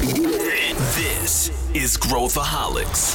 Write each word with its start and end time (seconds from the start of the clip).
This 0.00 1.52
is 1.74 1.98
Growthaholics. 1.98 3.14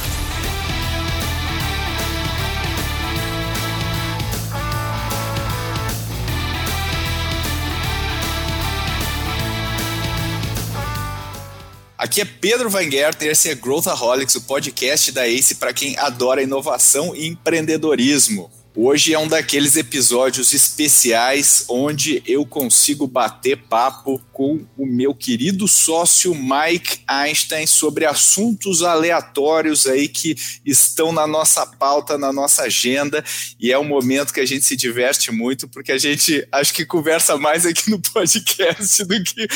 Aqui 11.98 12.20
é 12.20 12.24
Pedro 12.24 12.70
Weingärten, 12.70 13.26
esse 13.26 13.50
é 13.50 13.56
Growthaholics, 13.56 14.36
o 14.36 14.42
podcast 14.42 15.10
da 15.10 15.26
ACE 15.26 15.56
para 15.56 15.72
quem 15.72 15.98
adora 15.98 16.40
inovação 16.40 17.16
e 17.16 17.26
empreendedorismo. 17.26 18.48
Hoje 18.78 19.14
é 19.14 19.18
um 19.18 19.26
daqueles 19.26 19.74
episódios 19.74 20.52
especiais 20.52 21.64
onde 21.66 22.22
eu 22.26 22.44
consigo 22.44 23.06
bater 23.06 23.56
papo 23.56 24.22
com 24.34 24.66
o 24.76 24.84
meu 24.84 25.14
querido 25.14 25.66
sócio 25.66 26.34
Mike 26.34 26.98
Einstein 27.08 27.66
sobre 27.66 28.04
assuntos 28.04 28.82
aleatórios 28.82 29.86
aí 29.86 30.06
que 30.08 30.36
estão 30.62 31.10
na 31.10 31.26
nossa 31.26 31.66
pauta, 31.66 32.18
na 32.18 32.30
nossa 32.34 32.64
agenda, 32.64 33.24
e 33.58 33.72
é 33.72 33.78
um 33.78 33.84
momento 33.84 34.30
que 34.30 34.40
a 34.40 34.46
gente 34.46 34.66
se 34.66 34.76
diverte 34.76 35.32
muito, 35.32 35.66
porque 35.68 35.92
a 35.92 35.98
gente 35.98 36.46
acho 36.52 36.74
que 36.74 36.84
conversa 36.84 37.38
mais 37.38 37.64
aqui 37.64 37.90
no 37.90 37.98
podcast 37.98 39.02
do 39.06 39.24
que, 39.24 39.48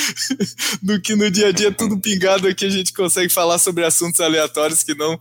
do 0.80 0.98
que 0.98 1.14
no 1.14 1.30
dia 1.30 1.48
a 1.48 1.52
dia, 1.52 1.70
tudo 1.70 2.00
pingado 2.00 2.48
aqui, 2.48 2.64
a 2.64 2.70
gente 2.70 2.94
consegue 2.94 3.28
falar 3.28 3.58
sobre 3.58 3.84
assuntos 3.84 4.18
aleatórios 4.18 4.82
que 4.82 4.94
não 4.94 5.20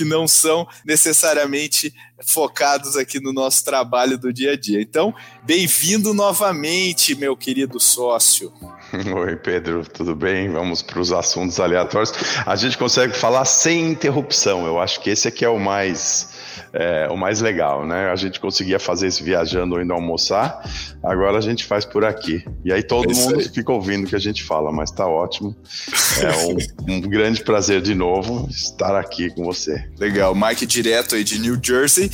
que 0.00 0.04
não 0.04 0.26
são 0.26 0.66
necessariamente 0.82 1.92
focados 2.26 2.96
aqui 2.96 3.20
no 3.20 3.32
nosso 3.32 3.64
trabalho 3.64 4.18
do 4.18 4.32
dia 4.32 4.52
a 4.52 4.56
dia. 4.56 4.80
Então, 4.80 5.14
bem-vindo 5.42 6.12
novamente, 6.12 7.14
meu 7.14 7.36
querido 7.36 7.80
sócio. 7.80 8.52
Oi, 9.14 9.36
Pedro, 9.36 9.84
tudo 9.84 10.14
bem? 10.14 10.48
Vamos 10.50 10.82
para 10.82 11.00
os 11.00 11.12
assuntos 11.12 11.60
aleatórios. 11.60 12.12
A 12.44 12.56
gente 12.56 12.76
consegue 12.76 13.16
falar 13.16 13.44
sem 13.44 13.90
interrupção. 13.90 14.66
Eu 14.66 14.80
acho 14.80 15.00
que 15.00 15.10
esse 15.10 15.28
aqui 15.28 15.44
é 15.44 15.48
o 15.48 15.58
mais 15.58 16.40
é, 16.72 17.08
o 17.10 17.16
mais 17.16 17.40
legal, 17.40 17.86
né? 17.86 18.10
A 18.10 18.16
gente 18.16 18.38
conseguia 18.38 18.78
fazer 18.78 19.08
isso 19.08 19.24
viajando 19.24 19.74
ou 19.74 19.82
indo 19.82 19.92
almoçar, 19.92 20.62
agora 21.02 21.38
a 21.38 21.40
gente 21.40 21.64
faz 21.64 21.84
por 21.84 22.04
aqui. 22.04 22.44
E 22.64 22.72
aí 22.72 22.82
todo 22.82 23.10
é 23.10 23.14
mundo 23.14 23.38
aí. 23.38 23.48
fica 23.48 23.72
ouvindo 23.72 24.04
o 24.04 24.06
que 24.06 24.16
a 24.16 24.20
gente 24.20 24.42
fala, 24.44 24.72
mas 24.72 24.90
tá 24.90 25.06
ótimo. 25.06 25.56
É 26.20 26.46
um, 26.90 26.94
um, 26.94 27.00
grande 27.00 27.42
prazer 27.42 27.80
de 27.80 27.94
novo 27.94 28.48
estar 28.50 28.98
aqui 28.98 29.30
com 29.30 29.44
você. 29.44 29.84
Legal, 29.98 30.34
Mike 30.34 30.66
direto 30.66 31.14
aí 31.14 31.24
de 31.24 31.38
New 31.38 31.58
Jersey. 31.62 32.09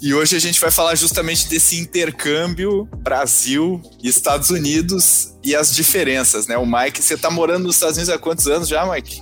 E 0.00 0.14
hoje 0.14 0.36
a 0.36 0.38
gente 0.38 0.60
vai 0.60 0.70
falar 0.70 0.94
justamente 0.94 1.48
desse 1.48 1.76
intercâmbio 1.76 2.88
Brasil 2.98 3.82
e 4.02 4.08
Estados 4.08 4.50
Unidos 4.50 5.34
e 5.42 5.56
as 5.56 5.74
diferenças, 5.74 6.46
né? 6.46 6.56
O 6.56 6.64
Mike, 6.64 7.02
você 7.02 7.16
tá 7.16 7.30
morando 7.30 7.64
nos 7.64 7.76
Estados 7.76 7.96
Unidos 7.96 8.14
há 8.14 8.18
quantos 8.18 8.46
anos 8.46 8.68
já, 8.68 8.86
Mike? 8.86 9.20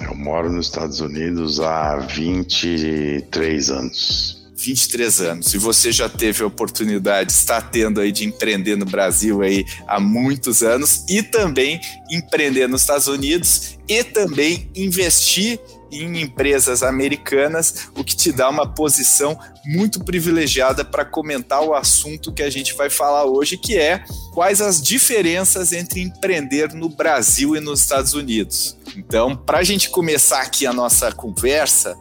Eu 0.00 0.14
moro 0.14 0.50
nos 0.50 0.66
Estados 0.66 1.00
Unidos 1.00 1.60
há 1.60 1.96
23 1.96 3.70
anos. 3.70 4.44
23 4.56 5.20
anos. 5.20 5.52
E 5.52 5.58
você 5.58 5.92
já 5.92 6.08
teve 6.08 6.42
a 6.42 6.46
oportunidade, 6.46 7.30
está 7.30 7.60
tendo 7.60 8.00
aí 8.00 8.10
de 8.10 8.24
empreender 8.24 8.76
no 8.76 8.86
Brasil 8.86 9.42
aí 9.42 9.64
há 9.86 10.00
muitos 10.00 10.62
anos 10.62 11.04
e 11.08 11.22
também 11.22 11.78
empreender 12.10 12.66
nos 12.66 12.80
Estados 12.80 13.06
Unidos 13.06 13.76
e 13.86 14.02
também 14.02 14.70
investir 14.74 15.60
em 16.02 16.20
empresas 16.20 16.82
americanas, 16.82 17.88
o 17.94 18.02
que 18.02 18.16
te 18.16 18.32
dá 18.32 18.48
uma 18.48 18.66
posição 18.66 19.38
muito 19.64 20.04
privilegiada 20.04 20.84
para 20.84 21.04
comentar 21.04 21.62
o 21.62 21.74
assunto 21.74 22.32
que 22.32 22.42
a 22.42 22.50
gente 22.50 22.74
vai 22.74 22.90
falar 22.90 23.24
hoje, 23.24 23.56
que 23.56 23.76
é 23.76 24.04
quais 24.32 24.60
as 24.60 24.82
diferenças 24.82 25.72
entre 25.72 26.00
empreender 26.00 26.72
no 26.74 26.88
Brasil 26.88 27.56
e 27.56 27.60
nos 27.60 27.80
Estados 27.80 28.14
Unidos. 28.14 28.76
Então, 28.96 29.36
para 29.36 29.58
a 29.58 29.64
gente 29.64 29.90
começar 29.90 30.42
aqui 30.42 30.66
a 30.66 30.72
nossa 30.72 31.10
conversa, 31.12 31.96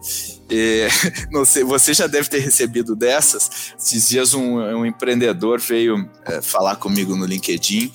é, 0.49 0.87
sei, 1.45 1.63
você 1.63 1.93
já 1.93 2.07
deve 2.07 2.29
ter 2.29 2.39
recebido 2.39 2.95
dessas. 2.95 3.73
Esses 3.79 4.09
dias 4.09 4.33
um, 4.33 4.57
um 4.59 4.85
empreendedor 4.85 5.59
veio 5.59 6.09
é, 6.25 6.41
falar 6.41 6.75
comigo 6.75 7.15
no 7.15 7.25
LinkedIn 7.25 7.91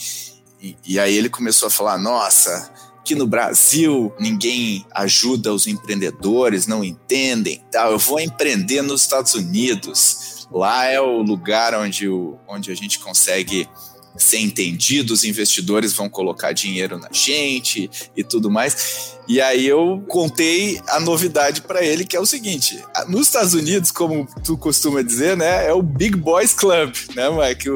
e, 0.61 0.77
e 0.85 0.99
aí 0.99 1.17
ele 1.17 1.29
começou 1.29 1.69
a 1.69 1.71
falar: 1.71 1.99
Nossa, 1.99 2.71
aqui 3.09 3.15
no 3.15 3.27
Brasil 3.27 4.13
ninguém 4.21 4.85
ajuda 4.95 5.55
os 5.55 5.67
empreendedores, 5.67 6.67
não 6.67 6.85
entendem, 6.85 7.65
tal. 7.73 7.93
Eu 7.93 7.99
vou 7.99 8.21
empreender 8.21 8.83
nos 8.83 9.01
Estados 9.01 9.33
Unidos. 9.33 10.47
Lá 10.51 10.85
é 10.85 11.01
o 11.01 11.23
lugar 11.23 11.75
onde, 11.75 12.07
o, 12.07 12.37
onde 12.47 12.71
a 12.71 12.75
gente 12.75 12.99
consegue 12.99 13.67
ser 14.19 14.39
entendido, 14.39 15.15
os 15.15 15.25
investidores 15.25 15.93
vão 15.93 16.09
colocar 16.09 16.53
dinheiro 16.53 16.99
na 16.99 17.09
gente 17.13 17.91
e 18.17 18.25
tudo 18.25 18.51
mais. 18.51 19.17
E 19.29 19.41
aí 19.41 19.67
eu 19.67 20.03
contei 20.09 20.81
a 20.89 20.99
novidade 20.99 21.61
para 21.61 21.85
ele, 21.85 22.05
que 22.05 22.17
é 22.17 22.21
o 22.21 22.27
seguinte: 22.27 22.83
nos 23.09 23.27
Estados 23.27 23.55
Unidos, 23.55 23.91
como 23.91 24.27
tu 24.43 24.57
costuma 24.57 25.03
dizer, 25.03 25.37
né, 25.37 25.67
é 25.67 25.73
o 25.73 25.83
Big 25.83 26.17
Boys 26.17 26.55
Club, 26.55 26.95
né, 27.15 27.25
Mike? 27.29 27.69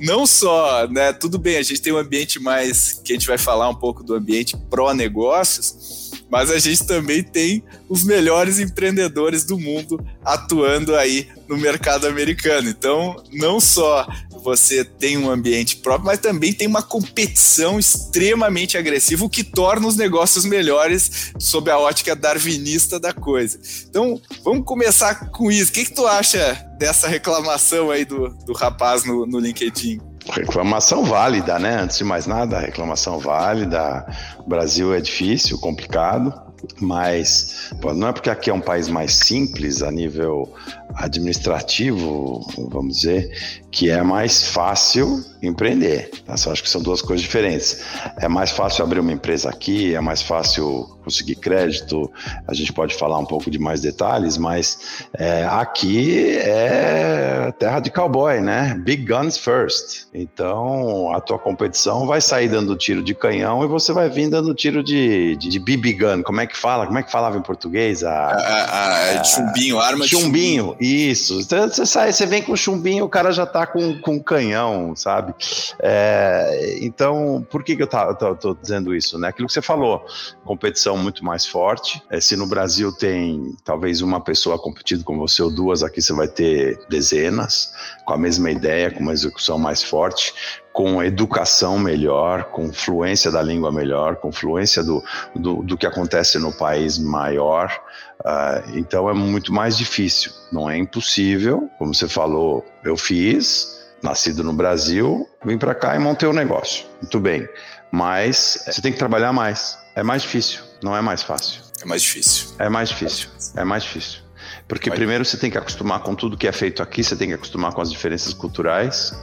Não 0.00 0.26
só, 0.26 0.88
né, 0.88 1.12
tudo 1.12 1.38
bem, 1.38 1.58
a 1.58 1.62
gente 1.62 1.82
tem 1.82 1.92
um 1.92 1.98
ambiente 1.98 2.40
mais 2.40 3.00
que 3.04 3.12
a 3.12 3.16
gente 3.16 3.26
vai 3.26 3.38
falar 3.38 3.68
um 3.68 3.74
pouco 3.74 4.02
do 4.02 4.14
ambiente 4.14 4.56
pró-negócios, 4.70 6.10
mas 6.30 6.50
a 6.50 6.58
gente 6.58 6.86
também 6.86 7.22
tem 7.22 7.62
os 7.88 8.02
melhores 8.02 8.58
empreendedores 8.58 9.44
do 9.44 9.58
mundo 9.58 10.04
atuando 10.24 10.96
aí 10.96 11.28
no 11.46 11.56
mercado 11.56 12.06
americano. 12.06 12.68
Então, 12.68 13.22
não 13.30 13.60
só 13.60 14.06
você 14.44 14.84
tem 14.84 15.16
um 15.16 15.30
ambiente 15.30 15.76
próprio, 15.78 16.06
mas 16.06 16.18
também 16.18 16.52
tem 16.52 16.68
uma 16.68 16.82
competição 16.82 17.78
extremamente 17.78 18.76
agressiva, 18.76 19.24
o 19.24 19.30
que 19.30 19.42
torna 19.42 19.86
os 19.86 19.96
negócios 19.96 20.44
melhores 20.44 21.32
sob 21.38 21.70
a 21.70 21.78
ótica 21.78 22.14
darwinista 22.14 23.00
da 23.00 23.12
coisa. 23.12 23.58
Então, 23.88 24.20
vamos 24.44 24.66
começar 24.66 25.30
com 25.30 25.50
isso. 25.50 25.70
O 25.70 25.74
que, 25.74 25.86
que 25.86 25.94
tu 25.94 26.06
acha 26.06 26.54
dessa 26.78 27.08
reclamação 27.08 27.90
aí 27.90 28.04
do, 28.04 28.28
do 28.44 28.52
rapaz 28.52 29.04
no, 29.04 29.24
no 29.24 29.38
LinkedIn? 29.38 29.98
Reclamação 30.30 31.04
válida, 31.04 31.58
né? 31.58 31.80
Antes 31.80 31.98
de 31.98 32.04
mais 32.04 32.26
nada, 32.26 32.58
reclamação 32.58 33.18
válida. 33.18 34.06
O 34.40 34.48
Brasil 34.48 34.92
é 34.92 35.00
difícil, 35.00 35.58
complicado, 35.58 36.34
mas 36.80 37.70
não 37.94 38.08
é 38.08 38.12
porque 38.12 38.28
aqui 38.28 38.50
é 38.50 38.54
um 38.54 38.60
país 38.60 38.88
mais 38.88 39.14
simples 39.14 39.82
a 39.82 39.90
nível 39.90 40.52
administrativo, 40.96 42.40
vamos 42.70 42.96
dizer, 42.96 43.64
que 43.70 43.90
é 43.90 44.02
mais 44.02 44.50
fácil 44.50 45.24
empreender. 45.42 46.10
Tá? 46.24 46.34
Eu 46.46 46.52
acho 46.52 46.62
que 46.62 46.70
são 46.70 46.82
duas 46.82 47.02
coisas 47.02 47.22
diferentes. 47.22 47.82
É 48.18 48.28
mais 48.28 48.50
fácil 48.50 48.84
abrir 48.84 49.00
uma 49.00 49.12
empresa 49.12 49.48
aqui, 49.50 49.94
é 49.94 50.00
mais 50.00 50.22
fácil 50.22 50.88
conseguir 51.04 51.34
crédito. 51.36 52.10
A 52.48 52.54
gente 52.54 52.72
pode 52.72 52.94
falar 52.94 53.18
um 53.18 53.26
pouco 53.26 53.50
de 53.50 53.58
mais 53.58 53.80
detalhes, 53.80 54.38
mas 54.38 55.06
é, 55.18 55.44
aqui 55.44 56.38
é 56.38 57.52
terra 57.58 57.80
de 57.80 57.90
cowboy, 57.90 58.40
né? 58.40 58.74
Big 58.84 59.04
guns 59.04 59.36
first. 59.36 60.06
Então 60.14 61.12
a 61.12 61.20
tua 61.20 61.38
competição 61.38 62.06
vai 62.06 62.20
sair 62.20 62.48
dando 62.48 62.74
tiro 62.76 63.02
de 63.02 63.14
canhão 63.14 63.62
e 63.64 63.66
você 63.66 63.92
vai 63.92 64.08
vir 64.08 64.30
dando 64.30 64.54
tiro 64.54 64.82
de, 64.82 65.36
de, 65.36 65.48
de 65.48 65.58
BB 65.58 65.92
gun. 65.94 66.22
Como 66.22 66.40
é 66.40 66.46
que 66.46 66.56
fala? 66.56 66.86
Como 66.86 66.98
é 66.98 67.02
que 67.02 67.12
falava 67.12 67.36
em 67.36 67.42
português? 67.42 68.02
A, 68.02 68.10
a, 68.10 68.64
a, 68.64 69.20
a 69.20 69.24
chumbinho, 69.24 69.78
arma 69.78 70.06
chumbinho, 70.06 70.64
chumbinho. 70.64 70.76
Isso. 70.84 71.42
Você 71.42 71.86
sai, 71.86 72.12
você 72.12 72.26
vem 72.26 72.42
com 72.42 72.54
chumbinho, 72.54 73.06
o 73.06 73.08
cara 73.08 73.32
já 73.32 73.46
tá 73.46 73.66
com, 73.66 73.98
com 74.00 74.22
canhão, 74.22 74.94
sabe? 74.94 75.34
É, 75.78 76.78
então, 76.82 77.46
por 77.50 77.64
que, 77.64 77.74
que 77.74 77.82
eu 77.82 77.86
tá, 77.86 78.12
tô, 78.12 78.34
tô, 78.34 78.54
dizendo 78.54 78.94
isso? 78.94 79.18
Né? 79.18 79.28
Aquilo 79.28 79.48
que 79.48 79.54
você 79.54 79.62
falou, 79.62 80.04
competição 80.44 80.98
muito 80.98 81.24
mais 81.24 81.46
forte. 81.46 82.02
É, 82.10 82.20
se 82.20 82.36
no 82.36 82.46
Brasil 82.46 82.92
tem 82.92 83.56
talvez 83.64 84.02
uma 84.02 84.20
pessoa 84.20 84.58
competindo 84.58 85.04
com 85.04 85.16
você 85.16 85.42
ou 85.42 85.50
duas, 85.50 85.82
aqui 85.82 86.02
você 86.02 86.12
vai 86.12 86.28
ter 86.28 86.78
dezenas, 86.90 87.72
com 88.04 88.12
a 88.12 88.18
mesma 88.18 88.50
ideia, 88.50 88.90
com 88.90 89.00
uma 89.00 89.14
execução 89.14 89.58
mais 89.58 89.82
forte 89.82 90.34
com 90.74 91.00
educação 91.00 91.78
melhor, 91.78 92.46
com 92.46 92.72
fluência 92.72 93.30
da 93.30 93.40
língua 93.40 93.70
melhor, 93.70 94.16
com 94.16 94.32
fluência 94.32 94.82
do, 94.82 95.04
do, 95.32 95.62
do 95.62 95.78
que 95.78 95.86
acontece 95.86 96.36
no 96.36 96.52
país 96.52 96.98
maior. 96.98 97.70
Uh, 98.18 98.76
então 98.76 99.08
é 99.08 99.14
muito 99.14 99.52
mais 99.52 99.78
difícil. 99.78 100.32
Não 100.50 100.68
é 100.68 100.76
impossível, 100.76 101.70
como 101.78 101.94
você 101.94 102.08
falou, 102.08 102.66
eu 102.84 102.96
fiz, 102.96 103.86
nascido 104.02 104.42
no 104.42 104.52
Brasil, 104.52 105.28
vim 105.44 105.56
para 105.56 105.76
cá 105.76 105.94
e 105.94 106.00
montei 106.00 106.28
o 106.28 106.32
um 106.32 106.34
negócio. 106.34 106.84
Muito 107.00 107.20
bem. 107.20 107.48
Mas 107.92 108.64
você 108.66 108.82
tem 108.82 108.90
que 108.90 108.98
trabalhar 108.98 109.32
mais. 109.32 109.78
É 109.94 110.02
mais 110.02 110.22
difícil, 110.22 110.60
não 110.82 110.96
é 110.96 111.00
mais 111.00 111.22
fácil. 111.22 111.62
É 111.82 111.86
mais 111.86 112.02
difícil. 112.02 112.48
É 112.58 112.68
mais 112.68 112.88
difícil. 112.88 113.28
É 113.56 113.62
mais 113.62 113.84
difícil. 113.84 114.18
Porque 114.66 114.90
primeiro 114.90 115.24
você 115.24 115.36
tem 115.36 115.52
que 115.52 115.58
acostumar 115.58 116.00
com 116.00 116.16
tudo 116.16 116.36
que 116.36 116.48
é 116.48 116.52
feito 116.52 116.82
aqui, 116.82 117.04
você 117.04 117.14
tem 117.14 117.28
que 117.28 117.34
acostumar 117.34 117.72
com 117.72 117.80
as 117.80 117.92
diferenças 117.92 118.34
culturais. 118.34 119.14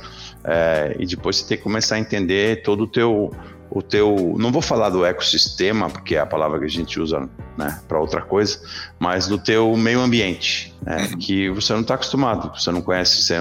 É, 0.44 0.96
e 1.00 1.06
depois 1.06 1.38
você 1.38 1.48
tem 1.48 1.58
que 1.58 1.64
começar 1.64 1.96
a 1.96 2.00
entender 2.00 2.64
todo 2.64 2.84
o 2.84 2.88
teu 2.88 3.32
o 3.74 3.82
teu, 3.82 4.36
não 4.38 4.52
vou 4.52 4.62
falar 4.62 4.90
do 4.90 5.06
ecossistema, 5.06 5.90
porque 5.90 6.16
é 6.16 6.20
a 6.20 6.26
palavra 6.26 6.60
que 6.60 6.66
a 6.66 6.70
gente 6.70 7.00
usa 7.00 7.30
né, 7.58 7.80
para 7.88 7.98
outra 8.00 8.22
coisa, 8.22 8.60
mas 9.00 9.28
do 9.28 9.38
teu 9.38 9.76
meio 9.78 10.02
ambiente, 10.02 10.76
né, 10.82 11.08
uhum. 11.10 11.18
que 11.18 11.50
você 11.50 11.72
não 11.72 11.80
está 11.80 11.94
acostumado, 11.94 12.52
você 12.54 12.70
não 12.70 12.82
conhece 12.82 13.34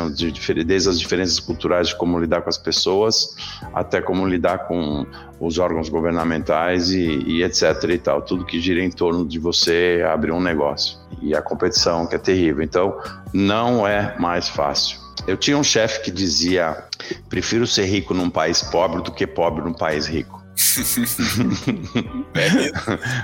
desde 0.65 0.89
as 0.89 1.01
diferenças 1.01 1.41
culturais 1.41 1.89
de 1.89 1.97
como 1.97 2.17
lidar 2.17 2.43
com 2.43 2.49
as 2.49 2.57
pessoas, 2.57 3.35
até 3.75 4.01
como 4.01 4.25
lidar 4.25 4.69
com 4.69 5.05
os 5.41 5.59
órgãos 5.59 5.89
governamentais 5.89 6.93
e, 6.93 7.25
e 7.27 7.43
etc 7.43 7.83
e 7.89 7.99
tal, 7.99 8.23
tudo 8.23 8.45
que 8.45 8.61
gira 8.61 8.81
em 8.81 8.91
torno 8.91 9.27
de 9.27 9.41
você 9.41 10.01
abrir 10.13 10.31
um 10.31 10.41
negócio 10.41 10.97
e 11.21 11.35
a 11.35 11.43
competição 11.43 12.07
que 12.07 12.15
é 12.15 12.19
terrível. 12.19 12.63
Então, 12.63 12.97
não 13.33 13.85
é 13.85 14.17
mais 14.17 14.49
fácil. 14.49 15.00
Eu 15.31 15.37
tinha 15.37 15.57
um 15.57 15.63
chefe 15.63 16.03
que 16.03 16.11
dizia: 16.11 16.85
prefiro 17.29 17.65
ser 17.65 17.85
rico 17.85 18.13
num 18.13 18.29
país 18.29 18.63
pobre 18.63 19.01
do 19.01 19.13
que 19.13 19.27
pobre 19.27 19.63
num 19.63 19.73
país 19.73 20.07
rico. 20.07 20.45
é 22.35 22.71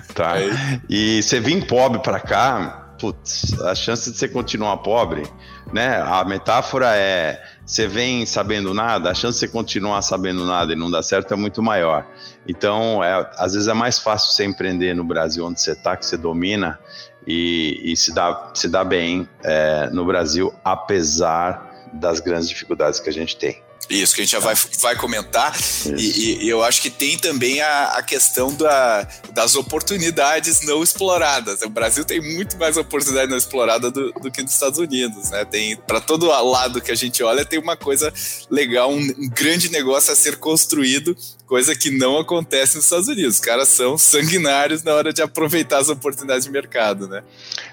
tá. 0.15 0.39
É 0.39 0.81
e 0.89 1.21
você 1.21 1.41
vir 1.41 1.67
pobre 1.67 2.01
para 2.01 2.21
cá, 2.21 2.95
putz, 2.97 3.61
a 3.61 3.75
chance 3.75 4.13
de 4.13 4.17
você 4.17 4.29
continuar 4.29 4.77
pobre, 4.79 5.25
né? 5.73 6.01
A 6.01 6.25
metáfora 6.25 6.95
é: 6.95 7.43
você 7.65 7.89
vem 7.89 8.25
sabendo 8.25 8.73
nada, 8.73 9.11
a 9.11 9.15
chance 9.15 9.41
de 9.41 9.47
você 9.47 9.49
continuar 9.49 10.01
sabendo 10.03 10.47
nada 10.47 10.73
e 10.73 10.77
não 10.77 10.89
dar 10.89 11.03
certo 11.03 11.35
é 11.35 11.37
muito 11.37 11.61
maior. 11.61 12.07
Então, 12.47 13.03
é, 13.03 13.29
às 13.37 13.55
vezes 13.55 13.67
é 13.67 13.75
mais 13.75 13.99
fácil 13.99 14.31
você 14.33 14.45
empreender 14.45 14.95
no 14.95 15.03
Brasil, 15.03 15.45
onde 15.45 15.61
você 15.61 15.73
está, 15.73 15.97
que 15.97 16.07
você 16.07 16.17
domina, 16.17 16.79
e, 17.27 17.81
e 17.83 17.97
se, 17.97 18.15
dá, 18.15 18.53
se 18.55 18.69
dá 18.69 18.85
bem 18.85 19.29
é, 19.43 19.91
no 19.91 20.05
Brasil, 20.05 20.55
apesar 20.65 21.66
das 21.93 22.21
grandes 22.21 22.49
dificuldades 22.49 23.01
que 23.01 23.09
a 23.09 23.13
gente 23.13 23.37
tem. 23.37 23.63
Isso, 23.89 24.15
que 24.15 24.23
a 24.23 24.25
gente 24.25 24.33
já 24.33 24.41
vai, 24.41 24.55
vai 24.81 24.97
comentar. 24.97 25.57
E, 25.97 26.45
e, 26.45 26.49
eu 26.49 26.63
acho 26.63 26.83
que 26.83 26.91
tem 26.91 27.17
também 27.17 27.61
a, 27.61 27.91
a 27.91 28.03
questão 28.03 28.53
da, 28.53 29.07
das 29.33 29.55
oportunidades 29.55 30.63
não 30.63 30.83
exploradas. 30.83 31.63
O 31.63 31.69
Brasil 31.69 32.05
tem 32.05 32.21
muito 32.21 32.57
mais 32.57 32.77
oportunidade 32.77 33.31
não 33.31 33.37
explorada 33.37 33.91
do, 33.91 34.11
do 34.13 34.31
que 34.31 34.43
nos 34.43 34.53
Estados 34.53 34.79
Unidos. 34.79 35.31
Né? 35.31 35.45
Tem 35.45 35.77
Para 35.77 36.01
todo 36.01 36.27
lado 36.27 36.81
que 36.81 36.91
a 36.91 36.97
gente 36.97 37.23
olha, 37.23 37.45
tem 37.45 37.61
uma 37.61 37.77
coisa 37.77 38.13
legal, 38.51 38.91
um, 38.91 38.99
um 38.99 39.29
grande 39.29 39.71
negócio 39.71 40.13
a 40.13 40.17
ser 40.17 40.37
construído, 40.39 41.17
coisa 41.47 41.75
que 41.75 41.91
não 41.91 42.19
acontece 42.19 42.77
nos 42.77 42.85
Estados 42.85 43.09
Unidos. 43.09 43.37
Os 43.37 43.41
caras 43.41 43.69
são 43.69 43.97
sanguinários 43.97 44.83
na 44.83 44.93
hora 44.93 45.13
de 45.13 45.23
aproveitar 45.23 45.79
as 45.79 45.89
oportunidades 45.89 46.45
de 46.45 46.51
mercado. 46.51 47.09
Né? 47.09 47.23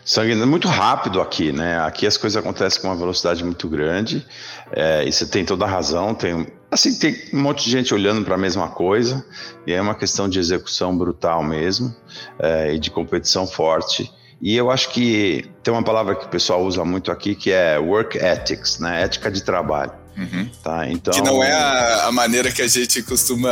Sanguinário, 0.05 0.47
muito 0.47 0.67
rápido 0.67 1.19
aqui, 1.19 1.51
né? 1.51 1.79
Aqui 1.79 2.05
as 2.05 2.15
coisas 2.15 2.37
acontecem 2.37 2.81
com 2.81 2.87
uma 2.87 2.95
velocidade 2.95 3.43
muito 3.43 3.67
grande. 3.67 4.25
É, 4.71 5.03
e 5.05 5.11
você 5.11 5.25
tem 5.25 5.43
toda 5.43 5.65
a 5.65 5.67
razão, 5.67 6.13
tem 6.13 6.47
assim 6.71 6.97
tem 6.97 7.15
um 7.31 7.39
monte 7.39 7.65
de 7.65 7.69
gente 7.69 7.93
olhando 7.93 8.23
para 8.25 8.33
a 8.33 8.37
mesma 8.37 8.67
coisa 8.69 9.23
e 9.67 9.73
é 9.73 9.79
uma 9.79 9.93
questão 9.93 10.27
de 10.27 10.39
execução 10.39 10.97
brutal 10.97 11.43
mesmo 11.43 11.95
é, 12.39 12.73
e 12.73 12.79
de 12.79 12.89
competição 12.89 13.45
forte. 13.45 14.11
E 14.41 14.55
eu 14.55 14.69
acho 14.69 14.89
que 14.89 15.49
tem 15.61 15.73
uma 15.73 15.83
palavra 15.83 16.15
que 16.15 16.25
o 16.25 16.29
pessoal 16.29 16.63
usa 16.63 16.83
muito 16.83 17.11
aqui 17.11 17.35
que 17.35 17.51
é 17.51 17.77
work 17.79 18.17
ethics, 18.17 18.79
né? 18.79 19.03
Ética 19.03 19.31
de 19.31 19.43
trabalho. 19.43 20.02
Uhum. 20.15 20.47
Tá, 20.63 20.87
então, 20.89 21.13
que 21.13 21.21
não 21.21 21.43
é 21.43 21.51
a, 21.51 22.05
a, 22.05 22.11
maneira 22.11 22.51
que 22.51 22.61
a 22.61 22.67
gente 22.67 23.01
costuma 23.01 23.49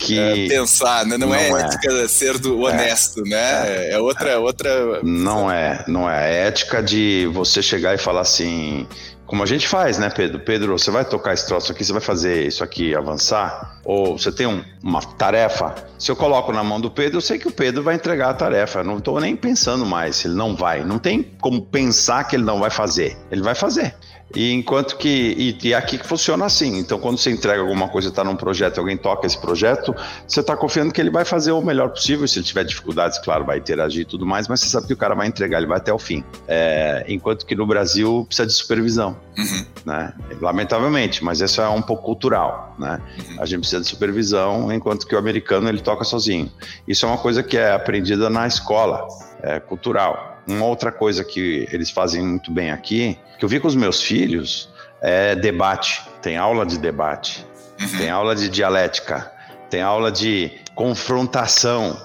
que, 0.00 0.18
uh, 0.18 0.48
pensar, 0.48 1.06
né? 1.06 1.16
não, 1.16 1.28
não 1.28 1.34
é, 1.34 1.48
é 1.48 1.52
ética 1.62 2.08
ser 2.08 2.36
do 2.38 2.68
é. 2.68 2.72
honesto, 2.72 3.20
é, 3.26 3.28
né? 3.28 3.68
É, 3.68 3.92
é 3.92 3.98
outra, 3.98 4.38
outra. 4.40 5.00
Não 5.02 5.50
é, 5.50 5.84
não 5.86 6.10
é. 6.10 6.32
É 6.32 6.48
ética 6.48 6.82
de 6.82 7.28
você 7.32 7.62
chegar 7.62 7.94
e 7.94 7.98
falar 7.98 8.22
assim: 8.22 8.86
como 9.30 9.44
a 9.44 9.46
gente 9.46 9.68
faz, 9.68 9.96
né, 9.96 10.10
Pedro? 10.10 10.40
Pedro, 10.40 10.76
você 10.76 10.90
vai 10.90 11.04
tocar 11.04 11.32
esse 11.32 11.46
troço 11.46 11.70
aqui, 11.70 11.84
você 11.84 11.92
vai 11.92 12.00
fazer 12.00 12.48
isso 12.48 12.64
aqui 12.64 12.96
avançar? 12.96 13.79
Ou 13.90 14.16
você 14.16 14.30
tem 14.30 14.46
um, 14.46 14.62
uma 14.80 15.02
tarefa? 15.02 15.74
Se 15.98 16.12
eu 16.12 16.14
coloco 16.14 16.52
na 16.52 16.62
mão 16.62 16.80
do 16.80 16.88
Pedro, 16.88 17.16
eu 17.16 17.20
sei 17.20 17.40
que 17.40 17.48
o 17.48 17.50
Pedro 17.50 17.82
vai 17.82 17.96
entregar 17.96 18.30
a 18.30 18.34
tarefa. 18.34 18.78
Eu 18.78 18.84
não 18.84 18.98
estou 18.98 19.20
nem 19.20 19.34
pensando 19.34 19.84
mais 19.84 20.14
se 20.14 20.28
ele 20.28 20.36
não 20.36 20.54
vai. 20.54 20.84
Não 20.84 20.96
tem 20.96 21.24
como 21.40 21.60
pensar 21.60 22.22
que 22.22 22.36
ele 22.36 22.44
não 22.44 22.60
vai 22.60 22.70
fazer. 22.70 23.18
Ele 23.32 23.42
vai 23.42 23.56
fazer. 23.56 23.96
E 24.34 24.52
enquanto 24.52 24.96
que. 24.96 25.08
E, 25.08 25.58
e 25.68 25.72
é 25.72 25.76
aqui 25.76 25.98
que 25.98 26.06
funciona 26.06 26.44
assim. 26.44 26.78
Então, 26.78 26.98
quando 26.98 27.18
você 27.18 27.30
entrega 27.30 27.60
alguma 27.60 27.88
coisa, 27.88 28.08
está 28.08 28.22
num 28.22 28.36
projeto 28.36 28.78
alguém 28.78 28.96
toca 28.96 29.26
esse 29.26 29.38
projeto, 29.38 29.94
você 30.26 30.40
está 30.40 30.56
confiando 30.56 30.92
que 30.92 31.00
ele 31.00 31.10
vai 31.10 31.24
fazer 31.24 31.52
o 31.52 31.60
melhor 31.60 31.90
possível. 31.90 32.26
Se 32.28 32.38
ele 32.38 32.46
tiver 32.46 32.64
dificuldades, 32.64 33.18
claro, 33.18 33.44
vai 33.44 33.58
interagir 33.58 34.02
e 34.02 34.04
tudo 34.04 34.24
mais, 34.24 34.46
mas 34.46 34.60
você 34.60 34.68
sabe 34.68 34.86
que 34.86 34.92
o 34.92 34.96
cara 34.96 35.14
vai 35.14 35.26
entregar, 35.26 35.58
ele 35.58 35.66
vai 35.66 35.78
até 35.78 35.92
o 35.92 35.98
fim. 35.98 36.24
É, 36.46 37.04
enquanto 37.08 37.44
que 37.44 37.54
no 37.56 37.66
Brasil 37.66 38.24
precisa 38.26 38.46
de 38.46 38.52
supervisão. 38.52 39.16
Uhum. 39.36 39.66
Né? 39.84 40.12
Lamentavelmente, 40.40 41.24
mas 41.24 41.40
isso 41.40 41.60
é 41.60 41.68
um 41.68 41.82
pouco 41.82 42.04
cultural. 42.04 42.74
Né? 42.78 43.00
Uhum. 43.18 43.42
A 43.42 43.46
gente 43.46 43.60
precisa 43.60 43.79
de 43.80 43.86
supervisão, 43.86 44.72
enquanto 44.72 45.06
que 45.06 45.14
o 45.14 45.18
americano 45.18 45.68
ele 45.68 45.80
toca 45.80 46.04
sozinho. 46.04 46.50
Isso 46.86 47.04
é 47.04 47.08
uma 47.08 47.18
coisa 47.18 47.42
que 47.42 47.56
é 47.56 47.72
aprendida 47.72 48.28
na 48.30 48.46
escola, 48.46 49.06
é 49.42 49.58
cultural. 49.58 50.38
Uma 50.46 50.64
outra 50.64 50.90
coisa 50.90 51.24
que 51.24 51.68
eles 51.72 51.90
fazem 51.90 52.22
muito 52.22 52.50
bem 52.50 52.70
aqui, 52.70 53.18
que 53.38 53.44
eu 53.44 53.48
vi 53.48 53.60
com 53.60 53.68
os 53.68 53.74
meus 53.74 54.02
filhos, 54.02 54.68
é 55.00 55.34
debate. 55.34 56.02
Tem 56.22 56.36
aula 56.36 56.66
de 56.66 56.78
debate, 56.78 57.46
uhum. 57.80 57.98
tem 57.98 58.10
aula 58.10 58.34
de 58.34 58.48
dialética, 58.48 59.30
tem 59.68 59.80
aula 59.82 60.10
de 60.12 60.52
confrontação, 60.74 61.96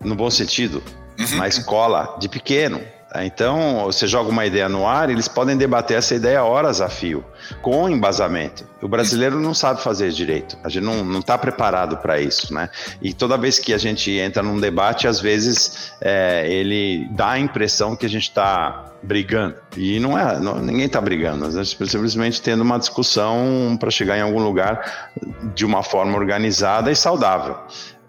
no 0.00 0.14
bom 0.14 0.30
sentido, 0.30 0.82
uhum. 1.18 1.36
na 1.36 1.46
escola, 1.46 2.16
de 2.18 2.28
pequeno. 2.28 2.80
Então, 3.16 3.84
você 3.86 4.06
joga 4.06 4.30
uma 4.30 4.46
ideia 4.46 4.68
no 4.68 4.86
ar, 4.86 5.10
eles 5.10 5.26
podem 5.26 5.56
debater 5.56 5.96
essa 5.96 6.14
ideia 6.14 6.44
horas 6.44 6.80
a 6.80 6.88
fio, 6.88 7.24
com 7.60 7.88
embasamento. 7.88 8.64
O 8.80 8.86
brasileiro 8.86 9.40
não 9.40 9.52
sabe 9.52 9.82
fazer 9.82 10.10
direito, 10.10 10.56
a 10.62 10.68
gente 10.68 10.84
não 10.84 11.18
está 11.18 11.36
preparado 11.36 11.96
para 11.96 12.20
isso, 12.20 12.54
né? 12.54 12.70
E 13.02 13.12
toda 13.12 13.36
vez 13.36 13.58
que 13.58 13.74
a 13.74 13.78
gente 13.78 14.12
entra 14.12 14.42
num 14.42 14.60
debate, 14.60 15.08
às 15.08 15.20
vezes 15.20 15.92
é, 16.00 16.46
ele 16.48 17.08
dá 17.10 17.30
a 17.30 17.38
impressão 17.38 17.96
que 17.96 18.06
a 18.06 18.08
gente 18.08 18.28
está 18.28 18.92
brigando. 19.02 19.56
E 19.76 19.98
não 19.98 20.16
é, 20.16 20.38
não, 20.38 20.60
ninguém 20.60 20.86
está 20.86 21.00
brigando, 21.00 21.46
a 21.46 21.50
gente 21.50 21.90
simplesmente 21.90 22.40
tendo 22.40 22.62
uma 22.62 22.78
discussão 22.78 23.76
para 23.78 23.90
chegar 23.90 24.16
em 24.18 24.22
algum 24.22 24.42
lugar 24.42 25.10
de 25.54 25.64
uma 25.64 25.82
forma 25.82 26.16
organizada 26.16 26.92
e 26.92 26.96
saudável. 26.96 27.56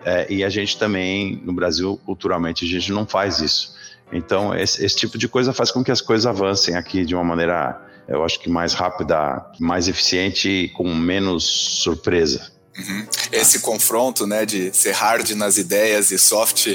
É, 0.06 0.28
e 0.32 0.44
a 0.44 0.50
gente 0.50 0.78
também, 0.78 1.42
no 1.44 1.54
Brasil, 1.54 2.00
culturalmente, 2.06 2.66
a 2.66 2.68
gente 2.68 2.92
não 2.92 3.06
faz 3.06 3.40
isso. 3.40 3.81
Então, 4.12 4.54
esse, 4.54 4.84
esse, 4.84 4.96
tipo 4.96 5.18
de 5.18 5.28
coisa 5.28 5.54
faz 5.54 5.72
com 5.72 5.84
que 5.84 5.92
as 5.92 6.02
coisas 6.02 6.26
avancem 6.26 6.76
aqui 6.76 7.06
de 7.06 7.16
uma 7.16 7.24
maneira, 7.24 7.82
eu 8.08 8.24
acho 8.24 8.40
que 8.40 8.50
mais 8.50 8.74
rápida, 8.74 9.46
mais 9.60 9.88
eficiente 9.88 10.50
e 10.50 10.70
com 10.70 10.94
menos 10.94 11.44
surpresa. 11.44 12.52
Uhum. 12.78 13.06
Esse 13.32 13.60
confronto, 13.60 14.26
né, 14.26 14.46
de 14.46 14.76
ser 14.76 14.92
hard 14.92 15.32
nas 15.32 15.58
ideias 15.58 16.10
e 16.12 16.18
soft 16.18 16.68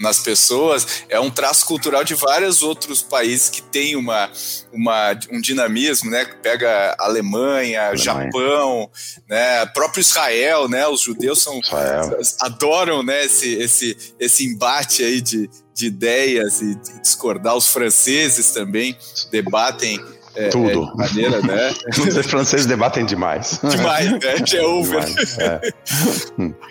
nas 0.00 0.18
pessoas, 0.18 1.04
é 1.08 1.18
um 1.20 1.30
traço 1.30 1.64
cultural 1.66 2.02
de 2.02 2.14
vários 2.14 2.62
outros 2.62 3.02
países 3.02 3.48
que 3.50 3.62
tem 3.62 3.94
uma, 3.94 4.30
uma, 4.72 5.18
um 5.30 5.40
dinamismo, 5.40 6.10
né? 6.10 6.24
Pega 6.42 6.96
Alemanha, 6.98 7.88
Alemanha, 7.88 7.96
Japão, 7.96 8.90
né? 9.28 9.66
Próprio 9.66 10.00
Israel, 10.00 10.68
né? 10.68 10.86
Os 10.86 11.00
judeus 11.00 11.42
são 11.42 11.58
Israel. 11.60 12.18
adoram, 12.40 13.02
né? 13.02 13.24
Esse, 13.24 13.54
esse, 13.54 13.96
esse 14.18 14.44
embate 14.44 15.02
aí 15.02 15.20
de, 15.20 15.48
de 15.74 15.86
ideias 15.86 16.60
e 16.60 16.74
discordar. 17.00 17.56
Os 17.56 17.68
franceses 17.68 18.50
também 18.50 18.96
debatem 19.30 19.98
é, 20.34 20.48
Tudo. 20.48 20.90
É, 20.92 20.96
maneira, 20.96 21.40
né? 21.42 21.74
Os 22.18 22.26
franceses 22.26 22.66
debatem 22.66 23.04
demais. 23.04 23.60
Demais, 23.62 24.10
né? 24.10 24.18
É 24.54 24.62
over. 24.62 25.04
Demais, 25.04 25.38
é. 25.38 25.60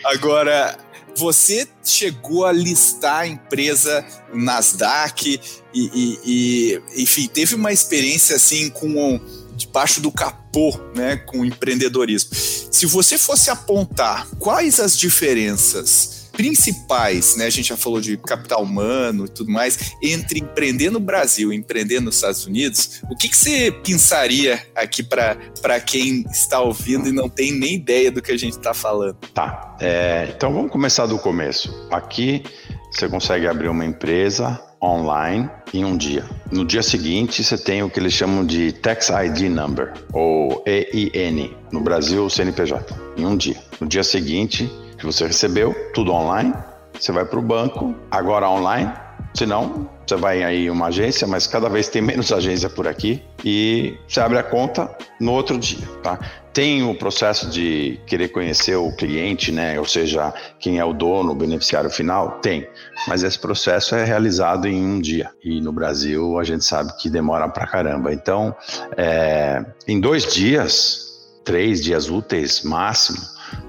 Agora, 0.06 0.78
você 1.16 1.68
chegou 1.84 2.46
a 2.46 2.52
listar 2.52 3.22
a 3.22 3.28
empresa 3.28 4.06
Nasdaq 4.34 5.40
e, 5.74 5.80
e, 5.94 6.20
e, 6.26 7.02
enfim, 7.02 7.28
teve 7.28 7.56
uma 7.56 7.72
experiência 7.72 8.36
assim 8.36 8.70
com 8.70 9.20
debaixo 9.56 10.02
do 10.02 10.12
capô, 10.12 10.78
né, 10.96 11.18
com 11.18 11.46
empreendedorismo. 11.46 12.32
Se 12.34 12.86
você 12.86 13.18
fosse 13.18 13.50
apontar 13.50 14.28
quais 14.40 14.80
as 14.80 14.98
diferenças 14.98 16.23
principais, 16.34 17.38
né? 17.38 17.46
A 17.46 17.50
gente 17.50 17.70
já 17.70 17.78
falou 17.78 18.02
de 18.02 18.18
capital 18.18 18.64
humano 18.64 19.26
e 19.26 19.30
tudo 19.30 19.52
mais, 19.52 19.94
entre 20.02 20.40
empreender 20.40 20.90
no 20.90 21.00
Brasil 21.00 21.54
e 21.54 21.56
empreender 21.56 22.02
nos 22.02 22.16
Estados 22.16 22.46
Unidos, 22.46 23.02
o 23.10 23.16
que, 23.16 23.30
que 23.30 23.38
você 23.38 23.72
pensaria 23.72 24.62
aqui 24.76 25.04
para 25.04 25.80
quem 25.80 26.26
está 26.30 26.60
ouvindo 26.60 27.08
e 27.08 27.12
não 27.12 27.30
tem 27.30 27.52
nem 27.52 27.76
ideia 27.76 28.12
do 28.12 28.22
que 28.22 28.32
a 28.32 28.38
gente 28.38 28.54
está 28.54 28.74
falando? 28.74 29.16
Tá. 29.34 29.78
É, 29.80 30.34
então 30.36 30.54
vamos 30.54 30.72
começar 30.72 31.06
do 31.06 31.18
começo. 31.20 31.88
Aqui 31.92 32.44
você 32.92 33.08
consegue 33.08 33.48
abrir 33.48 33.70
uma 33.70 33.86
empresa 33.86 34.62
online 34.82 35.50
em 35.74 35.86
um 35.86 35.96
dia. 35.96 36.26
No 36.52 36.66
dia 36.66 36.84
seguinte, 36.84 37.44
você 37.44 37.58
tem 37.58 37.82
o 37.82 37.90
que 37.90 38.00
eles 38.00 38.14
chamam 38.14 38.46
de 38.46 38.72
Tax 38.74 39.10
ID 39.10 39.50
Number, 39.50 39.94
ou 40.12 40.64
EIN, 40.66 41.56
no 41.72 41.80
Brasil, 41.80 42.30
CNPJ, 42.30 42.94
em 43.18 43.26
um 43.26 43.36
dia. 43.36 43.58
No 43.80 43.88
dia 43.88 44.04
seguinte, 44.04 44.70
que 45.04 45.06
você 45.06 45.28
recebeu, 45.28 45.76
tudo 45.94 46.14
online. 46.14 46.54
Você 46.98 47.12
vai 47.12 47.26
para 47.26 47.38
o 47.38 47.42
banco, 47.42 47.94
agora 48.10 48.50
online, 48.50 48.92
Se 49.36 49.46
não, 49.48 49.90
você 50.06 50.16
vai 50.16 50.44
aí 50.44 50.70
uma 50.70 50.88
agência, 50.88 51.28
mas 51.28 51.48
cada 51.48 51.68
vez 51.68 51.90
tem 51.90 52.02
menos 52.02 52.32
agência 52.32 52.70
por 52.70 52.88
aqui 52.88 53.22
e 53.44 53.98
você 54.08 54.22
abre 54.22 54.38
a 54.38 54.44
conta 54.44 54.96
no 55.20 55.32
outro 55.32 55.58
dia, 55.58 55.88
tá? 56.04 56.20
Tem 56.54 56.84
o 56.84 56.94
processo 56.94 57.50
de 57.50 58.00
querer 58.06 58.28
conhecer 58.28 58.76
o 58.76 58.96
cliente, 58.96 59.52
né? 59.52 59.80
Ou 59.80 59.86
seja, 59.86 60.32
quem 60.60 60.78
é 60.78 60.86
o 60.86 60.94
dono, 60.94 61.32
o 61.32 61.36
beneficiário 61.36 61.90
final? 61.90 62.40
Tem. 62.42 62.68
Mas 63.08 63.24
esse 63.24 63.40
processo 63.40 63.96
é 63.96 64.06
realizado 64.06 64.68
em 64.68 64.86
um 64.86 65.02
dia. 65.02 65.32
E 65.44 65.60
no 65.60 65.74
Brasil 65.74 66.38
a 66.38 66.44
gente 66.44 66.64
sabe 66.64 66.96
que 67.00 67.10
demora 67.10 67.50
pra 67.50 67.66
caramba. 67.66 68.14
Então, 68.14 68.56
é, 68.96 69.66
em 69.88 70.00
dois 70.00 70.32
dias, 70.32 71.28
três 71.44 71.82
dias 71.82 72.08
úteis 72.08 72.62
máximo, 72.62 73.18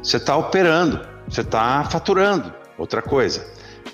você 0.02 0.18
está 0.18 0.36
operando, 0.36 1.13
você 1.28 1.40
está 1.40 1.84
faturando. 1.84 2.52
Outra 2.76 3.00
coisa, 3.00 3.46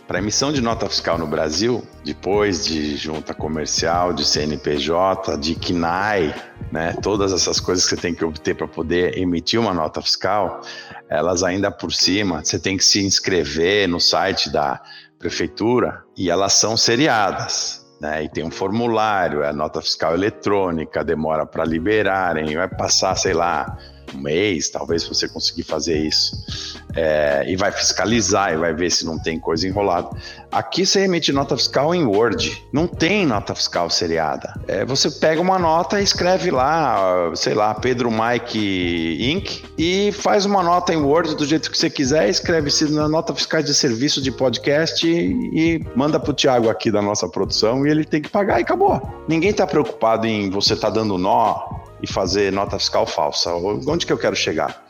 para 0.06 0.18
emissão 0.18 0.52
de 0.52 0.60
nota 0.60 0.88
fiscal 0.88 1.18
no 1.18 1.26
Brasil, 1.26 1.86
depois 2.04 2.64
de 2.64 2.96
junta 2.96 3.34
comercial, 3.34 4.12
de 4.12 4.24
CNPJ, 4.24 5.36
de 5.36 5.54
KNAI, 5.54 6.34
né, 6.72 6.94
todas 7.02 7.32
essas 7.32 7.60
coisas 7.60 7.84
que 7.84 7.90
você 7.90 8.00
tem 8.00 8.14
que 8.14 8.24
obter 8.24 8.56
para 8.56 8.66
poder 8.66 9.18
emitir 9.18 9.60
uma 9.60 9.74
nota 9.74 10.00
fiscal, 10.00 10.62
elas 11.08 11.42
ainda 11.42 11.70
por 11.70 11.92
cima, 11.92 12.44
você 12.44 12.58
tem 12.58 12.76
que 12.76 12.84
se 12.84 13.04
inscrever 13.04 13.88
no 13.88 14.00
site 14.00 14.50
da 14.50 14.80
prefeitura 15.18 16.02
e 16.16 16.30
elas 16.30 16.54
são 16.54 16.76
seriadas. 16.76 17.80
Né, 18.00 18.24
e 18.24 18.28
tem 18.30 18.42
um 18.42 18.50
formulário, 18.50 19.42
é 19.42 19.52
nota 19.52 19.82
fiscal 19.82 20.14
eletrônica, 20.14 21.04
demora 21.04 21.44
para 21.44 21.66
liberarem, 21.66 22.56
vai 22.56 22.66
passar, 22.66 23.14
sei 23.14 23.34
lá, 23.34 23.76
um 24.14 24.20
mês, 24.20 24.68
talvez, 24.68 25.06
você 25.06 25.28
conseguir 25.28 25.62
fazer 25.62 25.98
isso. 25.98 26.78
É, 26.94 27.44
e 27.46 27.56
vai 27.56 27.70
fiscalizar 27.70 28.52
e 28.52 28.56
vai 28.56 28.74
ver 28.74 28.90
se 28.90 29.06
não 29.06 29.18
tem 29.18 29.38
coisa 29.38 29.66
enrolada. 29.66 30.10
Aqui 30.50 30.84
você 30.84 31.04
emite 31.04 31.32
nota 31.32 31.56
fiscal 31.56 31.94
em 31.94 32.04
Word, 32.04 32.64
não 32.72 32.88
tem 32.88 33.24
nota 33.24 33.54
fiscal 33.54 33.88
seriada. 33.88 34.52
É, 34.66 34.84
você 34.84 35.08
pega 35.10 35.40
uma 35.40 35.58
nota 35.58 36.00
e 36.00 36.04
escreve 36.04 36.50
lá, 36.50 37.30
sei 37.36 37.54
lá, 37.54 37.72
Pedro 37.74 38.10
Mike 38.10 39.18
Inc. 39.20 39.62
e 39.78 40.10
faz 40.12 40.44
uma 40.44 40.62
nota 40.62 40.92
em 40.92 40.96
Word 40.96 41.36
do 41.36 41.46
jeito 41.46 41.70
que 41.70 41.78
você 41.78 41.88
quiser, 41.88 42.28
escreve 42.28 42.70
se 42.70 42.90
na 42.90 43.08
nota 43.08 43.32
fiscal 43.32 43.62
de 43.62 43.72
serviço 43.72 44.20
de 44.20 44.32
podcast 44.32 45.06
e, 45.06 45.30
e 45.54 45.86
manda 45.94 46.18
pro 46.18 46.34
Thiago 46.34 46.68
aqui 46.68 46.90
da 46.90 47.00
nossa 47.00 47.28
produção 47.28 47.86
e 47.86 47.90
ele 47.90 48.04
tem 48.04 48.20
que 48.20 48.28
pagar 48.28 48.58
e 48.58 48.62
acabou. 48.62 49.00
Ninguém 49.28 49.50
está 49.50 49.66
preocupado 49.66 50.26
em 50.26 50.50
você 50.50 50.74
tá 50.74 50.90
dando 50.90 51.16
nó 51.16 51.80
e 52.02 52.06
fazer 52.06 52.52
nota 52.52 52.78
fiscal 52.78 53.06
falsa. 53.06 53.52
Onde 53.54 54.06
que 54.06 54.12
eu 54.12 54.18
quero 54.18 54.36
chegar? 54.36 54.86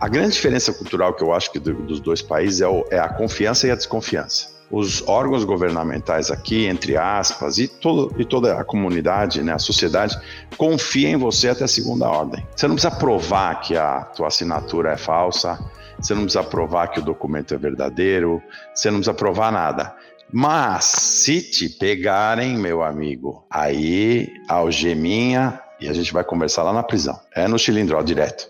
A 0.00 0.08
grande 0.08 0.32
diferença 0.32 0.72
cultural 0.72 1.14
que 1.14 1.22
eu 1.22 1.32
acho 1.32 1.50
que 1.52 1.58
dos 1.58 2.00
dois 2.00 2.22
países 2.22 2.60
é, 2.60 2.68
o, 2.68 2.84
é 2.90 2.98
a 2.98 3.08
confiança 3.08 3.66
e 3.66 3.70
a 3.70 3.74
desconfiança 3.76 4.56
os 4.70 5.06
órgãos 5.06 5.44
governamentais 5.44 6.30
aqui, 6.30 6.66
entre 6.66 6.96
aspas, 6.96 7.58
e, 7.58 7.68
todo, 7.68 8.14
e 8.18 8.24
toda 8.24 8.58
a 8.58 8.64
comunidade, 8.64 9.42
né, 9.42 9.52
a 9.52 9.58
sociedade, 9.58 10.18
confia 10.56 11.08
em 11.08 11.16
você 11.16 11.48
até 11.48 11.64
a 11.64 11.68
segunda 11.68 12.08
ordem. 12.08 12.44
Você 12.54 12.66
não 12.66 12.74
precisa 12.74 12.94
provar 12.94 13.60
que 13.60 13.76
a 13.76 14.00
tua 14.00 14.28
assinatura 14.28 14.92
é 14.92 14.96
falsa, 14.96 15.58
você 16.00 16.14
não 16.14 16.22
precisa 16.22 16.44
provar 16.44 16.88
que 16.88 16.98
o 16.98 17.02
documento 17.02 17.54
é 17.54 17.56
verdadeiro, 17.56 18.42
você 18.74 18.90
não 18.90 18.98
precisa 18.98 19.14
provar 19.14 19.52
nada. 19.52 19.94
Mas 20.32 20.84
se 20.84 21.40
te 21.40 21.68
pegarem, 21.68 22.58
meu 22.58 22.82
amigo, 22.82 23.46
aí 23.48 24.28
algeminha 24.48 25.60
e 25.80 25.88
a 25.88 25.92
gente 25.92 26.12
vai 26.12 26.24
conversar 26.24 26.62
lá 26.62 26.72
na 26.72 26.82
prisão. 26.82 27.18
É 27.34 27.46
no 27.46 27.58
cilindro 27.58 28.02
direto. 28.02 28.48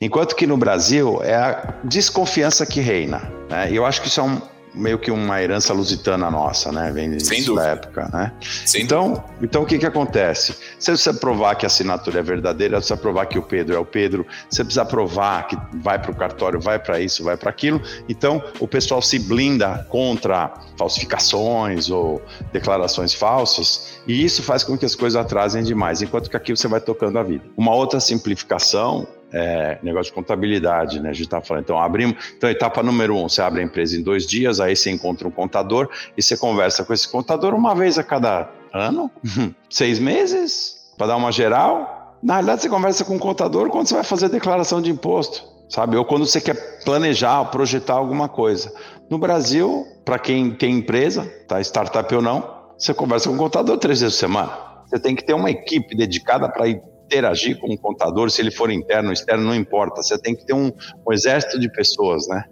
Enquanto 0.00 0.36
que 0.36 0.46
no 0.46 0.56
Brasil 0.56 1.20
é 1.22 1.34
a 1.34 1.74
desconfiança 1.84 2.66
que 2.66 2.80
reina. 2.80 3.22
Né? 3.48 3.70
Eu 3.72 3.86
acho 3.86 4.02
que 4.02 4.08
isso 4.08 4.20
é 4.20 4.22
um, 4.22 4.40
meio 4.74 4.98
que 4.98 5.10
uma 5.10 5.40
herança 5.40 5.72
lusitana 5.72 6.30
nossa, 6.30 6.72
né? 6.72 6.90
Vem 6.92 7.16
da 7.54 7.66
época, 7.68 8.10
né? 8.12 8.32
Sem 8.66 8.82
então, 8.82 9.12
dúvida. 9.12 9.26
então 9.42 9.62
o 9.62 9.66
que 9.66 9.78
que 9.78 9.86
acontece? 9.86 10.54
Você 10.78 10.92
precisa 10.92 11.14
provar 11.14 11.54
que 11.54 11.64
a 11.64 11.68
assinatura 11.68 12.18
é 12.18 12.22
verdadeira, 12.22 12.76
você 12.76 12.88
precisa 12.88 12.96
provar 12.96 13.26
que 13.26 13.38
o 13.38 13.42
Pedro 13.42 13.74
é 13.74 13.78
o 13.78 13.84
Pedro, 13.84 14.26
você 14.50 14.64
precisa 14.64 14.84
provar 14.84 15.46
que 15.46 15.56
vai 15.74 15.98
para 15.98 16.10
o 16.10 16.14
cartório, 16.14 16.60
vai 16.60 16.78
para 16.78 17.00
isso, 17.00 17.22
vai 17.22 17.36
para 17.36 17.50
aquilo. 17.50 17.80
Então, 18.08 18.42
o 18.58 18.66
pessoal 18.66 19.00
se 19.00 19.18
blinda 19.18 19.86
contra 19.88 20.52
falsificações 20.76 21.90
ou 21.90 22.20
declarações 22.52 23.14
falsas, 23.14 24.00
e 24.06 24.24
isso 24.24 24.42
faz 24.42 24.64
com 24.64 24.76
que 24.76 24.84
as 24.84 24.94
coisas 24.94 25.20
atrasem 25.20 25.62
demais, 25.62 26.02
enquanto 26.02 26.28
que 26.28 26.36
aqui 26.36 26.54
você 26.54 26.66
vai 26.68 26.80
tocando 26.80 27.18
a 27.18 27.22
vida. 27.22 27.44
Uma 27.56 27.74
outra 27.74 28.00
simplificação 28.00 29.06
é, 29.34 29.78
negócio 29.82 30.12
de 30.12 30.12
contabilidade, 30.12 31.00
né? 31.00 31.10
A 31.10 31.12
gente 31.12 31.28
tá 31.28 31.40
falando. 31.40 31.64
Então, 31.64 31.78
abrimos. 31.78 32.32
Então, 32.36 32.48
etapa 32.48 32.84
número 32.84 33.16
um, 33.16 33.28
você 33.28 33.42
abre 33.42 33.60
a 33.60 33.64
empresa 33.64 33.96
em 33.96 34.02
dois 34.02 34.26
dias, 34.26 34.60
aí 34.60 34.76
você 34.76 34.92
encontra 34.92 35.26
um 35.26 35.30
contador 35.30 35.90
e 36.16 36.22
você 36.22 36.36
conversa 36.36 36.84
com 36.84 36.94
esse 36.94 37.10
contador 37.10 37.52
uma 37.52 37.74
vez 37.74 37.98
a 37.98 38.04
cada 38.04 38.48
ano, 38.72 39.10
seis 39.68 39.98
meses, 39.98 40.76
para 40.96 41.08
dar 41.08 41.16
uma 41.16 41.32
geral. 41.32 42.16
Na 42.22 42.34
realidade, 42.34 42.62
você 42.62 42.68
conversa 42.68 43.04
com 43.04 43.16
o 43.16 43.18
contador 43.18 43.68
quando 43.70 43.88
você 43.88 43.94
vai 43.94 44.04
fazer 44.04 44.28
declaração 44.28 44.80
de 44.80 44.90
imposto, 44.90 45.42
sabe? 45.68 45.96
Ou 45.96 46.04
quando 46.04 46.24
você 46.24 46.40
quer 46.40 46.84
planejar, 46.84 47.44
projetar 47.46 47.94
alguma 47.94 48.28
coisa. 48.28 48.72
No 49.10 49.18
Brasil, 49.18 49.84
para 50.04 50.16
quem 50.16 50.52
tem 50.52 50.78
empresa, 50.78 51.28
tá 51.48 51.60
startup 51.60 52.14
ou 52.14 52.22
não, 52.22 52.54
você 52.78 52.94
conversa 52.94 53.28
com 53.28 53.34
o 53.34 53.38
contador 53.38 53.78
três 53.78 54.00
vezes 54.00 54.14
por 54.14 54.20
semana. 54.20 54.52
Você 54.86 54.98
tem 55.00 55.16
que 55.16 55.24
ter 55.24 55.34
uma 55.34 55.50
equipe 55.50 55.96
dedicada 55.96 56.48
para 56.48 56.68
ir 56.68 56.80
interagir 57.04 57.58
com 57.58 57.72
o 57.72 57.78
contador, 57.78 58.30
se 58.30 58.40
ele 58.40 58.50
for 58.50 58.70
interno 58.70 59.08
ou 59.08 59.12
externo, 59.12 59.44
não 59.44 59.54
importa. 59.54 60.02
Você 60.02 60.18
tem 60.18 60.34
que 60.34 60.44
ter 60.44 60.54
um, 60.54 60.72
um 61.06 61.12
exército 61.12 61.58
de 61.58 61.70
pessoas, 61.70 62.26
né? 62.28 62.44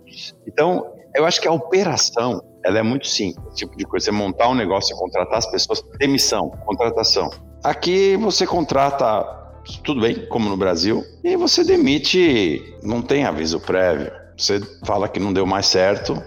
Então, 0.46 0.86
eu 1.14 1.24
acho 1.24 1.40
que 1.40 1.48
a 1.48 1.52
operação, 1.52 2.42
ela 2.64 2.78
é 2.78 2.82
muito 2.82 3.06
simples, 3.06 3.54
tipo 3.54 3.76
de 3.76 3.84
coisa. 3.84 4.06
Você 4.06 4.12
montar 4.12 4.48
um 4.48 4.54
negócio, 4.54 4.96
contratar 4.96 5.38
as 5.38 5.50
pessoas, 5.50 5.82
demissão, 5.98 6.50
contratação. 6.64 7.30
Aqui 7.64 8.16
você 8.16 8.46
contrata, 8.46 9.24
tudo 9.84 10.00
bem, 10.00 10.26
como 10.26 10.48
no 10.48 10.56
Brasil, 10.56 11.04
e 11.22 11.36
você 11.36 11.64
demite, 11.64 12.76
não 12.82 13.00
tem 13.02 13.24
aviso 13.24 13.60
prévio. 13.60 14.12
Você 14.36 14.60
fala 14.84 15.08
que 15.08 15.20
não 15.20 15.32
deu 15.32 15.46
mais 15.46 15.66
certo 15.66 16.20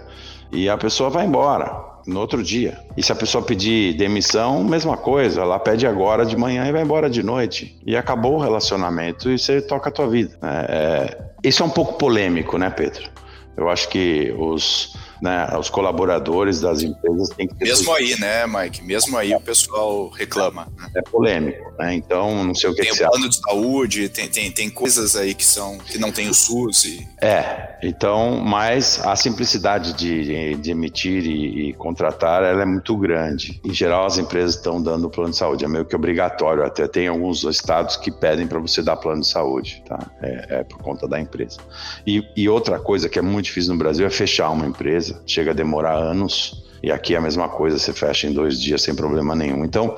e 0.52 0.68
a 0.68 0.78
pessoa 0.78 1.10
vai 1.10 1.26
embora 1.26 1.95
no 2.06 2.20
outro 2.20 2.42
dia. 2.42 2.78
E 2.96 3.02
se 3.02 3.12
a 3.12 3.14
pessoa 3.14 3.44
pedir 3.44 3.94
demissão, 3.94 4.62
mesma 4.62 4.96
coisa, 4.96 5.40
ela 5.40 5.58
pede 5.58 5.86
agora 5.86 6.24
de 6.24 6.36
manhã 6.36 6.66
e 6.66 6.72
vai 6.72 6.82
embora 6.82 7.10
de 7.10 7.22
noite. 7.22 7.76
E 7.84 7.96
acabou 7.96 8.34
o 8.34 8.38
relacionamento 8.38 9.30
e 9.30 9.38
você 9.38 9.60
toca 9.60 9.88
a 9.88 9.92
tua 9.92 10.08
vida. 10.08 10.38
É, 10.42 11.26
é 11.42 11.48
isso 11.48 11.62
é 11.62 11.66
um 11.66 11.70
pouco 11.70 11.94
polêmico, 11.94 12.58
né, 12.58 12.70
Pedro? 12.70 13.08
Eu 13.56 13.68
acho 13.68 13.88
que 13.88 14.34
os 14.38 14.96
né, 15.20 15.48
os 15.58 15.70
colaboradores 15.70 16.60
das 16.60 16.82
empresas 16.82 17.28
têm 17.30 17.48
que 17.48 17.54
ter. 17.54 17.64
Mesmo 17.66 17.92
aí, 17.92 18.18
né, 18.18 18.46
Mike? 18.46 18.82
Mesmo 18.82 19.16
aí 19.16 19.34
o 19.34 19.40
pessoal 19.40 20.08
reclama. 20.08 20.68
Né? 20.76 20.90
É 20.96 21.02
polêmico, 21.02 21.72
né? 21.78 21.94
Então, 21.94 22.44
não 22.44 22.54
sei 22.54 22.70
o 22.70 22.74
que 22.74 22.82
Tem 22.82 22.92
que 22.92 23.04
o 23.04 23.10
plano 23.10 23.28
de 23.28 23.36
saúde, 23.36 24.08
tem, 24.08 24.28
tem, 24.28 24.50
tem 24.50 24.70
coisas 24.70 25.16
aí 25.16 25.34
que 25.34 25.44
são 25.44 25.78
que 25.78 25.98
não 25.98 26.12
tem 26.12 26.28
o 26.28 26.34
SUS. 26.34 26.84
E... 26.84 27.08
É, 27.20 27.78
então, 27.82 28.40
mas 28.40 29.00
a 29.04 29.16
simplicidade 29.16 29.92
de, 29.94 30.54
de 30.56 30.70
emitir 30.70 31.24
e, 31.24 31.68
e, 31.68 31.72
contratar 31.74 32.42
ela 32.42 32.62
é 32.62 32.66
muito 32.66 32.96
grande. 32.96 33.60
Em 33.64 33.72
geral, 33.72 34.06
as 34.06 34.18
empresas 34.18 34.56
estão 34.56 34.82
dando 34.82 35.08
plano 35.08 35.30
de 35.30 35.36
saúde, 35.36 35.64
é 35.64 35.68
meio 35.68 35.84
que 35.84 35.94
obrigatório. 35.94 36.64
Até 36.64 36.86
tem 36.86 37.08
alguns 37.08 37.44
estados 37.44 37.96
que 37.96 38.10
pedem 38.10 38.46
para 38.46 38.58
você 38.58 38.82
dar 38.82 38.96
plano 38.96 39.20
de 39.20 39.28
saúde, 39.28 39.82
tá? 39.86 39.98
É, 40.22 40.58
é 40.60 40.64
por 40.64 40.78
conta 40.78 41.06
da 41.08 41.20
empresa. 41.20 41.58
E, 42.06 42.22
e 42.36 42.48
outra 42.48 42.78
coisa 42.78 43.08
que 43.08 43.18
é 43.18 43.22
muito 43.22 43.46
difícil 43.46 43.72
no 43.72 43.78
Brasil 43.78 44.06
é 44.06 44.10
fechar 44.10 44.50
uma 44.50 44.66
empresa 44.66 45.05
chega 45.26 45.50
a 45.50 45.54
demorar 45.54 45.94
anos. 45.94 46.64
E 46.82 46.92
aqui 46.92 47.14
é 47.14 47.18
a 47.18 47.20
mesma 47.20 47.48
coisa, 47.48 47.78
você 47.78 47.92
fecha 47.92 48.26
em 48.26 48.32
dois 48.32 48.60
dias 48.60 48.82
sem 48.82 48.94
problema 48.94 49.34
nenhum. 49.34 49.64
Então, 49.64 49.96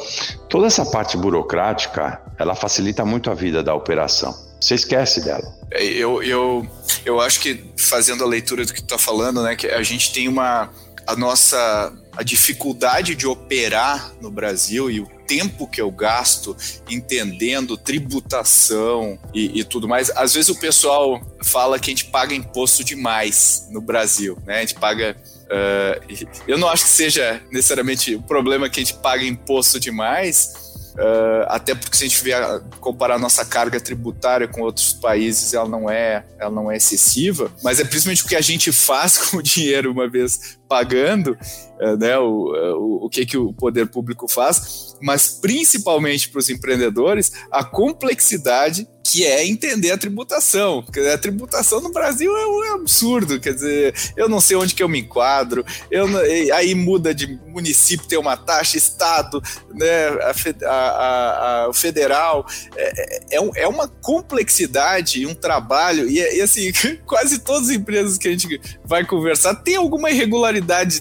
toda 0.49 0.67
essa 0.67 0.87
parte 0.87 1.17
burocrática, 1.17 2.21
ela 2.39 2.55
facilita 2.55 3.05
muito 3.05 3.31
a 3.31 3.35
vida 3.35 3.63
da 3.63 3.75
operação. 3.75 4.35
Você 4.61 4.75
esquece 4.75 5.25
dela. 5.25 5.45
É, 5.71 5.85
eu, 5.85 6.23
eu, 6.23 6.67
eu 7.05 7.21
acho 7.21 7.41
que, 7.41 7.63
fazendo 7.77 8.25
a 8.25 8.27
leitura 8.27 8.65
do 8.65 8.73
que 8.73 8.81
tu 8.81 8.85
está 8.85 8.99
falando, 8.99 9.43
né, 9.43 9.55
que 9.55 9.67
a 9.67 9.83
gente 9.83 10.13
tem 10.13 10.29
uma. 10.29 10.71
A 11.09 11.17
nossa. 11.17 11.93
A 12.15 12.23
dificuldade 12.23 13.15
de 13.15 13.29
operar 13.29 14.13
no 14.21 14.29
Brasil 14.29 14.91
e 14.91 15.01
o 15.01 15.07
tempo 15.25 15.69
que 15.69 15.81
eu 15.81 15.89
gasto 15.89 16.57
entendendo 16.91 17.77
tributação 17.77 19.17
e, 19.33 19.61
e, 19.61 19.63
tudo 19.63 19.87
mais. 19.87 20.11
Às 20.11 20.35
vezes 20.35 20.49
o 20.49 20.57
pessoal 20.57 21.23
fala 21.45 21.79
que 21.79 21.91
a 21.91 21.93
gente 21.93 22.07
paga 22.07 22.35
imposto 22.35 22.83
demais 22.83 23.69
no 23.71 23.81
Brasil, 23.81 24.37
né? 24.45 24.59
A 24.59 24.61
gente 24.61 24.75
paga. 24.75 25.17
Uh, 25.45 26.29
eu 26.47 26.59
não 26.59 26.69
acho 26.69 26.85
que 26.85 26.91
seja 26.91 27.41
necessariamente 27.53 28.17
o 28.17 28.23
problema 28.23 28.69
que 28.69 28.81
a 28.81 28.85
gente 28.85 28.99
paga 28.99 29.25
imposto 29.25 29.79
demais. 29.79 30.67
Uh, 30.95 31.47
até 31.47 31.77
porque 31.77 31.97
se 31.97 32.05
a 32.05 32.09
gente 32.09 32.25
vier 32.25 32.43
comparar 32.81 33.15
a 33.15 33.19
nossa 33.21 33.45
carga 33.45 33.81
tributária 33.81 34.49
com 34.49 34.63
outros 34.63 34.93
países, 34.93 35.55
ela 35.55 35.69
não 35.69 35.89
é, 35.89 36.27
ela 36.41 36.51
não 36.51 36.73
é 36.73 36.77
excessiva, 36.77 37.53
mas 37.63 37.79
é 37.79 37.85
principalmente 37.85 38.25
o 38.25 38.27
que 38.27 38.35
a 38.35 38.41
gente 38.41 38.73
faz 38.73 39.17
com 39.31 39.37
o 39.37 39.43
dinheiro 39.43 39.93
uma 39.93 40.09
vez 40.09 40.58
pagando, 40.69 41.37
é, 41.81 41.97
né, 41.97 42.19
o, 42.19 42.55
é, 42.55 42.73
o, 42.75 43.07
o 43.07 43.09
que, 43.09 43.25
que 43.25 43.39
o 43.39 43.53
poder 43.53 43.89
público 43.89 44.29
faz, 44.29 44.97
mas 45.01 45.29
principalmente 45.29 46.29
para 46.29 46.41
os 46.41 46.51
empreendedores, 46.51 47.33
a 47.51 47.65
complexidade 47.65 48.87
que 49.11 49.25
é 49.25 49.47
entender 49.47 49.91
a 49.91 49.97
tributação. 49.97 50.85
A 51.15 51.17
tributação 51.17 51.81
no 51.81 51.91
Brasil 51.91 52.37
é 52.37 52.47
um 52.47 52.75
absurdo, 52.75 53.41
quer 53.41 53.55
dizer, 53.55 53.95
eu 54.15 54.29
não 54.29 54.39
sei 54.39 54.55
onde 54.55 54.75
que 54.75 54.83
eu 54.83 54.89
me 54.89 55.01
enquadro, 55.01 55.65
eu, 55.91 56.07
aí 56.55 56.75
muda 56.75 57.15
de 57.15 57.27
município, 57.47 58.07
tem 58.07 58.19
uma 58.19 58.37
taxa, 58.37 58.77
estado, 58.77 59.43
né, 59.73 60.09
a, 60.09 60.35
a, 60.67 61.63
a, 61.63 61.69
o 61.71 61.73
federal, 61.73 62.47
é, 62.77 63.39
é, 63.39 63.63
é, 63.63 63.69
uma 63.69 63.89
complexidade, 63.89 65.25
um 65.25 65.35
trabalho, 65.35 66.07
e, 66.07 66.19
e 66.19 66.43
assim, 66.43 66.71
quase 67.07 67.39
todas 67.39 67.71
as 67.71 67.77
empresas 67.77 68.19
que 68.19 68.29
a 68.29 68.31
gente 68.31 68.61
vai 68.85 69.07
conversar 69.07 69.55
tem 69.55 69.77
alguma 69.77 70.11
irregularidade 70.11 70.58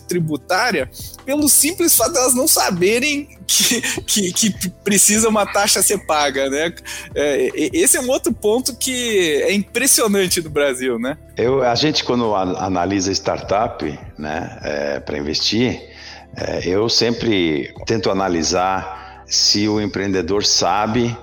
tributária 0.07 0.89
pelo 1.25 1.49
simples 1.49 1.95
fato 1.95 2.13
de 2.13 2.19
elas 2.19 2.33
não 2.33 2.47
saberem 2.47 3.27
que, 3.45 3.81
que, 4.01 4.31
que, 4.31 4.69
precisa 4.83 5.27
uma 5.27 5.45
taxa 5.45 5.81
ser 5.81 6.05
paga, 6.05 6.49
né? 6.49 6.73
É, 7.15 7.49
esse 7.73 7.97
é 7.97 8.01
um 8.01 8.09
outro 8.09 8.31
ponto 8.33 8.75
que 8.75 9.43
é 9.43 9.53
impressionante 9.53 10.41
no 10.41 10.49
Brasil, 10.49 10.97
né? 10.97 11.17
Eu, 11.35 11.63
a 11.63 11.75
gente, 11.75 12.03
quando 12.03 12.33
analisa 12.35 13.11
startup, 13.11 13.85
né, 14.17 14.59
é, 14.63 14.99
para 14.99 15.17
investir, 15.17 15.81
é, 16.35 16.67
eu 16.67 16.87
sempre 16.87 17.73
tento 17.85 18.09
analisar 18.09 19.23
se 19.25 19.67
o 19.67 19.81
empreendedor 19.81 20.45
sabe 20.45 21.15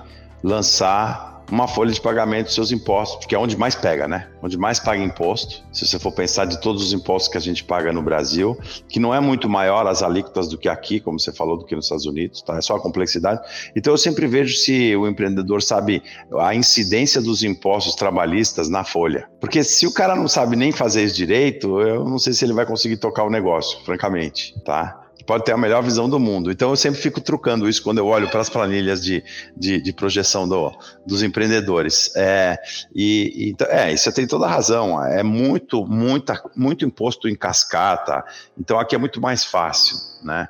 lançar 0.43 1.34
uma 1.51 1.67
folha 1.67 1.91
de 1.91 2.01
pagamento 2.01 2.45
dos 2.45 2.55
seus 2.55 2.71
impostos, 2.71 3.17
porque 3.17 3.35
é 3.35 3.39
onde 3.39 3.57
mais 3.57 3.75
pega, 3.75 4.07
né? 4.07 4.27
Onde 4.41 4.57
mais 4.57 4.79
paga 4.79 5.01
imposto. 5.01 5.63
Se 5.71 5.85
você 5.85 5.99
for 5.99 6.11
pensar 6.11 6.45
de 6.45 6.59
todos 6.61 6.83
os 6.83 6.93
impostos 6.93 7.31
que 7.31 7.37
a 7.37 7.41
gente 7.41 7.63
paga 7.63 7.91
no 7.91 8.01
Brasil, 8.01 8.57
que 8.89 8.99
não 8.99 9.13
é 9.13 9.19
muito 9.19 9.49
maior 9.49 9.87
as 9.87 10.01
alíquotas 10.01 10.47
do 10.47 10.57
que 10.57 10.67
aqui, 10.67 10.99
como 10.99 11.19
você 11.19 11.31
falou, 11.31 11.57
do 11.57 11.65
que 11.65 11.75
nos 11.75 11.85
Estados 11.85 12.05
Unidos, 12.05 12.41
tá? 12.41 12.57
É 12.57 12.61
só 12.61 12.75
a 12.75 12.79
complexidade. 12.79 13.41
Então 13.75 13.93
eu 13.93 13.97
sempre 13.97 14.27
vejo 14.27 14.55
se 14.55 14.95
o 14.95 15.07
empreendedor 15.07 15.61
sabe 15.61 16.01
a 16.39 16.55
incidência 16.55 17.21
dos 17.21 17.43
impostos 17.43 17.95
trabalhistas 17.95 18.69
na 18.69 18.83
folha. 18.83 19.27
Porque 19.39 19.63
se 19.63 19.85
o 19.85 19.93
cara 19.93 20.15
não 20.15 20.27
sabe 20.27 20.55
nem 20.55 20.71
fazer 20.71 21.03
isso 21.03 21.15
direito, 21.15 21.79
eu 21.81 22.03
não 22.05 22.19
sei 22.19 22.33
se 22.33 22.45
ele 22.45 22.53
vai 22.53 22.65
conseguir 22.65 22.97
tocar 22.97 23.23
o 23.23 23.29
negócio, 23.29 23.79
francamente, 23.85 24.55
tá? 24.63 25.04
Pode 25.25 25.43
ter 25.43 25.51
a 25.51 25.57
melhor 25.57 25.81
visão 25.83 26.09
do 26.09 26.19
mundo. 26.19 26.51
Então 26.51 26.69
eu 26.69 26.75
sempre 26.75 27.01
fico 27.01 27.19
trucando 27.19 27.67
isso 27.67 27.81
quando 27.81 27.97
eu 27.97 28.07
olho 28.07 28.29
para 28.29 28.41
as 28.41 28.49
planilhas 28.49 29.03
de, 29.03 29.23
de, 29.55 29.81
de 29.81 29.93
projeção 29.93 30.47
do, 30.47 30.71
dos 31.05 31.23
empreendedores. 31.23 32.11
É, 32.15 32.57
e, 32.93 33.49
então, 33.49 33.67
é, 33.69 33.95
você 33.95 34.11
tem 34.11 34.27
toda 34.27 34.45
a 34.45 34.49
razão. 34.49 35.03
É 35.03 35.23
muito, 35.23 35.85
muita, 35.85 36.41
muito 36.55 36.85
imposto 36.85 37.27
em 37.27 37.35
cascata. 37.35 38.23
Então 38.57 38.79
aqui 38.79 38.95
é 38.95 38.97
muito 38.97 39.19
mais 39.19 39.43
fácil. 39.43 39.97
Né? 40.23 40.47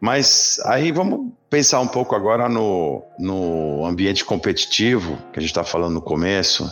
Mas 0.00 0.60
aí 0.64 0.92
vamos 0.92 1.32
pensar 1.48 1.80
um 1.80 1.88
pouco 1.88 2.14
agora 2.14 2.48
no, 2.48 3.02
no 3.18 3.84
ambiente 3.84 4.24
competitivo 4.24 5.16
que 5.32 5.38
a 5.38 5.42
gente 5.42 5.50
está 5.50 5.64
falando 5.64 5.94
no 5.94 6.02
começo. 6.02 6.70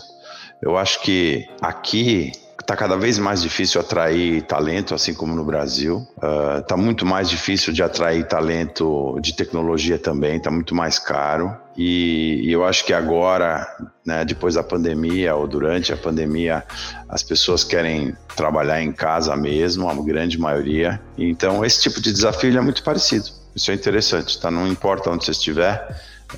Eu 0.63 0.77
acho 0.77 1.03
que 1.03 1.47
aqui 1.61 2.33
Está 2.65 2.75
cada 2.75 2.97
vez 2.97 3.19
mais 3.19 3.43
difícil 3.43 3.79
atrair 3.79 4.41
talento, 4.41 4.95
assim 4.95 5.13
como 5.13 5.35
no 5.35 5.45
Brasil. 5.45 6.09
Está 6.17 6.75
ah, 6.75 6.75
uh, 6.75 6.79
muito 6.79 7.05
mais 7.05 7.29
difícil 7.29 7.75
de 7.75 7.83
atrair 7.83 8.27
talento 8.27 9.19
de 9.21 9.37
tecnologia 9.37 9.99
também, 9.99 10.39
está 10.39 10.51
muito 10.51 10.75
mais 10.75 10.99
caro. 10.99 11.55
E, 11.77 12.41
e, 12.43 12.51
eu 12.51 12.65
acho 12.65 12.87
que 12.87 12.95
agora, 12.95 13.67
né, 14.07 14.25
depois 14.25 14.55
da 14.55 14.63
pandemia 14.63 15.35
ou 15.35 15.47
durante 15.47 15.93
a 15.93 15.97
pandemia, 15.97 16.65
as 17.07 17.23
pessoas 17.23 17.65
querem 17.65 18.17
trabalhar 18.35 18.81
em 18.81 18.93
casa 18.93 19.37
mesmo, 19.37 19.87
a 19.87 19.95
grande 20.03 20.41
maioria. 20.41 20.99
Então, 21.19 21.63
esse 21.67 21.83
tipo 21.83 22.01
de 22.01 22.15
desafio 22.15 22.57
é 22.57 22.63
muito 22.63 22.83
parecido. 22.83 23.27
Isso 23.55 23.71
é 23.71 23.75
interessante, 23.75 24.41
tá? 24.41 24.51
Não 24.51 24.67
importa 24.67 25.11
onde 25.11 25.27
você 25.27 25.33
estiver 25.33 25.87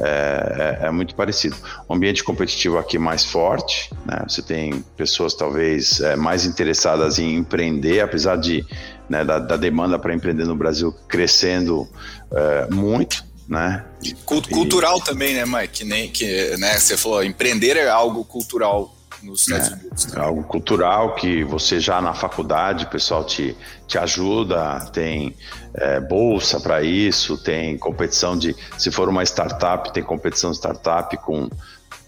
é, 0.01 0.79
é, 0.83 0.87
é, 0.87 0.91
muito 0.91 1.15
parecido. 1.15 1.57
O 1.89 1.95
ambiente 1.95 2.23
competitivo 2.23 2.79
aqui 2.79 2.99
mais 2.99 3.25
forte, 3.25 3.91
né? 4.05 4.25
você 4.29 4.43
tem 4.43 4.85
pessoas 4.97 5.35
talvez 5.35 6.01
é, 6.01 6.17
mais 6.17 6.45
interessadas 6.45 7.19
em 7.19 7.37
empreender, 7.37 8.01
apesar 8.01 8.37
de 8.37 8.65
né, 9.09 9.25
da, 9.25 9.39
da, 9.39 9.57
demanda 9.57 9.99
para 9.99 10.15
empreender 10.15 10.45
no 10.45 10.57
Brasil 10.57 10.93
crescendo 11.09 11.89
é, 12.33 12.75
muito. 12.75 13.25
Né? 13.49 13.85
Cultural 14.25 14.99
e... 14.99 15.05
também, 15.05 15.35
né, 15.35 15.45
Mike? 15.47 15.69
Que 15.69 15.85
nem 15.85 16.09
que 16.11 16.57
né, 16.57 16.79
você 16.79 16.97
falou, 16.97 17.23
empreender 17.23 17.77
é 17.77 17.89
algo 17.89 18.25
cultural 18.25 18.96
nos 19.23 19.43
Estados 19.43 19.69
é, 19.69 19.73
Unidos. 19.75 20.15
É 20.15 20.21
algo 20.21 20.43
cultural 20.45 21.15
que 21.15 21.45
você 21.45 21.81
já 21.81 22.01
na 22.01 22.15
faculdade, 22.15 22.85
o 22.85 22.89
pessoal 22.89 23.25
te, 23.25 23.57
te 23.87 23.99
ajuda, 23.99 24.81
tem 24.93 25.35
é, 25.75 26.01
bolsa 26.01 26.61
para 26.61 26.83
isso, 26.83 27.37
tem 27.37 27.77
competição 27.79 28.37
de. 28.37 28.55
Se 28.79 28.91
for 28.91 29.09
uma 29.09 29.23
startup, 29.23 29.93
tem 29.93 30.03
competição 30.03 30.51
de 30.51 30.57
startup 30.57 31.17
com 31.19 31.49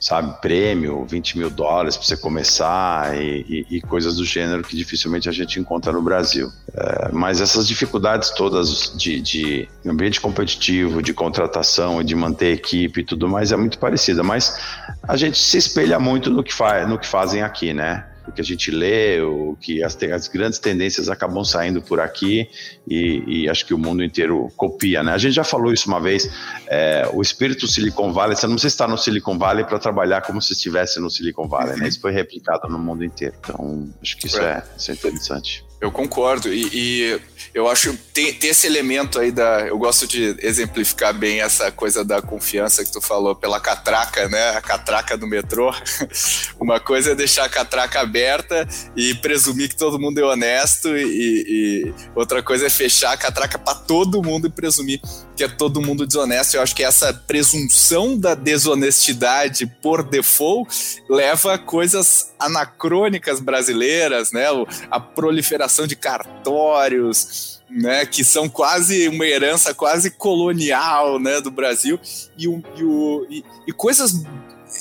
sabe, 0.01 0.41
prêmio, 0.41 1.05
20 1.05 1.39
mil 1.39 1.51
dólares 1.51 1.97
para 1.97 2.07
você 2.07 2.17
começar 2.17 3.17
e, 3.17 3.67
e, 3.71 3.77
e, 3.77 3.81
coisas 3.81 4.17
do 4.17 4.25
gênero 4.25 4.63
que 4.63 4.77
dificilmente 4.77 5.29
a 5.29 5.33
gente 5.33 5.59
encontra 5.59 5.91
no 5.93 6.01
Brasil. 6.01 6.51
É, 6.73 7.11
mas 7.13 7.41
essas 7.41 7.67
dificuldades 7.67 8.31
todas 8.31 8.95
de, 8.97 9.21
de, 9.21 9.69
ambiente 9.85 10.21
competitivo, 10.21 11.03
de 11.03 11.13
contratação 11.13 12.01
e 12.01 12.05
de 12.05 12.15
manter 12.15 12.53
equipe 12.53 13.01
e 13.01 13.05
tudo 13.05 13.29
mais 13.29 13.51
é 13.51 13.57
muito 13.57 13.79
parecida, 13.79 14.23
mas 14.23 14.57
a 15.03 15.17
gente 15.17 15.39
se 15.39 15.59
espelha 15.59 15.99
muito 15.99 16.31
no 16.31 16.45
que, 16.45 16.55
faz, 16.55 16.89
no 16.89 16.99
que 16.99 17.07
fazem 17.07 17.43
aqui, 17.43 17.75
né? 17.75 18.05
O 18.29 18.33
que 18.33 18.41
a 18.41 18.45
gente 18.45 18.71
lê, 18.71 19.21
o 19.21 19.57
que 19.61 19.83
as, 19.83 19.97
as 20.03 20.29
grandes 20.29 20.59
tendências 20.59 21.09
acabam 21.09 21.45
saindo 21.45 21.81
por 21.81 22.01
aqui 22.01 22.49
e, 22.87 23.23
e, 23.27 23.49
acho 23.49 23.65
que 23.65 23.75
o 23.75 23.79
mundo 23.79 24.05
inteiro 24.05 24.53
copia, 24.57 25.03
né? 25.03 25.13
A 25.13 25.19
gente 25.19 25.35
já 25.35 25.45
falou 25.45 25.73
isso 25.73 25.89
uma 25.89 26.01
vez, 26.01 26.31
é, 26.67 27.09
o 27.13 27.23
espírito 27.23 27.67
Silicon 27.67 28.13
Valley, 28.13 28.37
você 28.37 28.47
não 28.47 28.55
precisa 28.55 28.73
estar 28.73 28.89
no 28.89 28.99
Silicon 28.99 29.39
Valley 29.39 29.65
para 29.65 29.79
trabalhar 29.79 30.23
como 30.23 30.41
se 30.41 30.53
estivesse 30.53 31.01
no 31.01 31.11
Silicon 31.11 31.49
Valley, 31.49 31.77
né? 31.79 31.89
Isso 31.89 32.01
foi 32.01 32.13
replicado 32.13 32.69
no 32.69 32.79
mundo 32.79 33.05
inteiro, 33.05 33.35
então 33.39 33.89
acho 34.03 34.17
que 34.17 34.27
isso 34.27 34.41
é, 34.41 34.63
isso 34.77 34.91
é 34.91 34.95
interessante. 34.95 35.68
Eu 35.81 35.93
concordo. 35.93 36.53
E, 36.53 36.69
e 36.73 37.21
eu 37.55 37.69
acho 37.69 37.97
tem, 38.13 38.35
tem 38.35 38.51
esse 38.51 38.67
elemento 38.67 39.19
aí 39.19 39.31
da. 39.31 39.61
Eu 39.67 39.79
gosto 39.79 40.07
de 40.07 40.37
exemplificar 40.41 41.15
bem 41.15 41.41
essa 41.41 41.71
coisa 41.71 42.05
da 42.05 42.21
confiança 42.21 42.85
que 42.85 42.93
tu 42.93 43.01
falou 43.01 43.35
pela 43.35 43.61
catraca, 43.61 44.29
né? 44.29 44.51
A 44.57 44.61
catraca 44.61 45.17
do 45.17 45.27
metrô. 45.27 45.73
Uma 46.59 46.81
coisa 46.81 47.13
é 47.13 47.15
deixar 47.15 47.45
a 47.45 47.49
catraca 47.49 48.01
aberta 48.01 48.67
e 48.97 49.15
presumir 49.15 49.69
que 49.69 49.77
todo 49.77 50.01
mundo 50.01 50.19
é 50.19 50.25
honesto, 50.25 50.97
e, 50.97 51.05
e 51.05 51.95
outra 52.15 52.43
coisa 52.43 52.67
é 52.67 52.71
fechar 52.71 53.13
a 53.13 53.17
catraca 53.17 53.59
para 53.59 53.75
todo 53.75 54.23
mundo 54.23 54.49
e 54.49 54.51
presumir 54.51 55.01
que 55.39 55.45
é 55.45 55.49
todo 55.49 55.81
mundo 55.81 56.05
desonesto. 56.05 56.57
Eu 56.57 56.63
acho 56.63 56.75
que 56.75 56.83
essa 56.83 57.15
presunção 57.15 58.19
da 58.19 58.35
desonestidade 58.35 59.67
por 59.81 60.03
default 60.03 61.01
leva 61.09 61.55
a 61.55 61.59
coisas 61.59 62.35
anacrônicas 62.41 63.39
brasileiras, 63.39 64.33
né? 64.33 64.47
A 64.91 64.99
proliferação 64.99 65.87
de 65.87 65.95
cartórios, 65.95 67.63
né? 67.71 68.05
Que 68.05 68.25
são 68.25 68.49
quase 68.49 69.09
uma 69.09 69.25
herança 69.25 69.73
quase 69.73 70.11
colonial, 70.11 71.21
né? 71.21 71.41
Do 71.41 71.53
Brasil 71.53 72.01
e, 72.37 72.49
o, 72.49 72.61
e, 72.77 72.83
o, 72.83 73.27
e, 73.31 73.45
e 73.69 73.73
coisas 73.73 74.21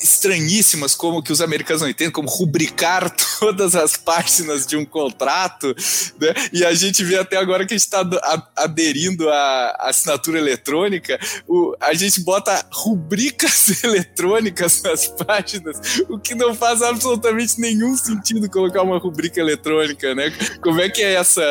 estranhíssimas 0.01 0.95
como 0.95 1.21
que 1.21 1.31
os 1.31 1.41
americanos 1.41 1.81
não 1.81 1.89
entendem, 1.89 2.11
como 2.11 2.29
rubricar 2.29 3.09
todas 3.39 3.75
as 3.75 3.97
páginas 3.97 4.65
de 4.65 4.75
um 4.75 4.85
contrato, 4.85 5.75
né? 6.19 6.33
E 6.51 6.65
a 6.65 6.73
gente 6.73 7.03
vê 7.03 7.17
até 7.17 7.37
agora 7.37 7.65
que 7.65 7.73
a 7.73 7.77
gente 7.77 7.85
está 7.85 8.07
aderindo 8.55 9.29
à 9.29 9.75
assinatura 9.81 10.37
eletrônica, 10.37 11.19
o, 11.47 11.75
a 11.79 11.93
gente 11.93 12.21
bota 12.21 12.65
rubricas 12.71 13.81
eletrônicas 13.83 14.81
nas 14.81 15.07
páginas, 15.07 15.79
o 16.09 16.19
que 16.19 16.35
não 16.35 16.53
faz 16.53 16.81
absolutamente 16.81 17.59
nenhum 17.59 17.95
sentido 17.95 18.49
colocar 18.49 18.81
uma 18.81 18.97
rubrica 18.97 19.39
eletrônica, 19.39 20.13
né? 20.15 20.31
Como 20.61 20.81
é 20.81 20.89
que 20.89 21.01
é 21.01 21.13
essa 21.13 21.41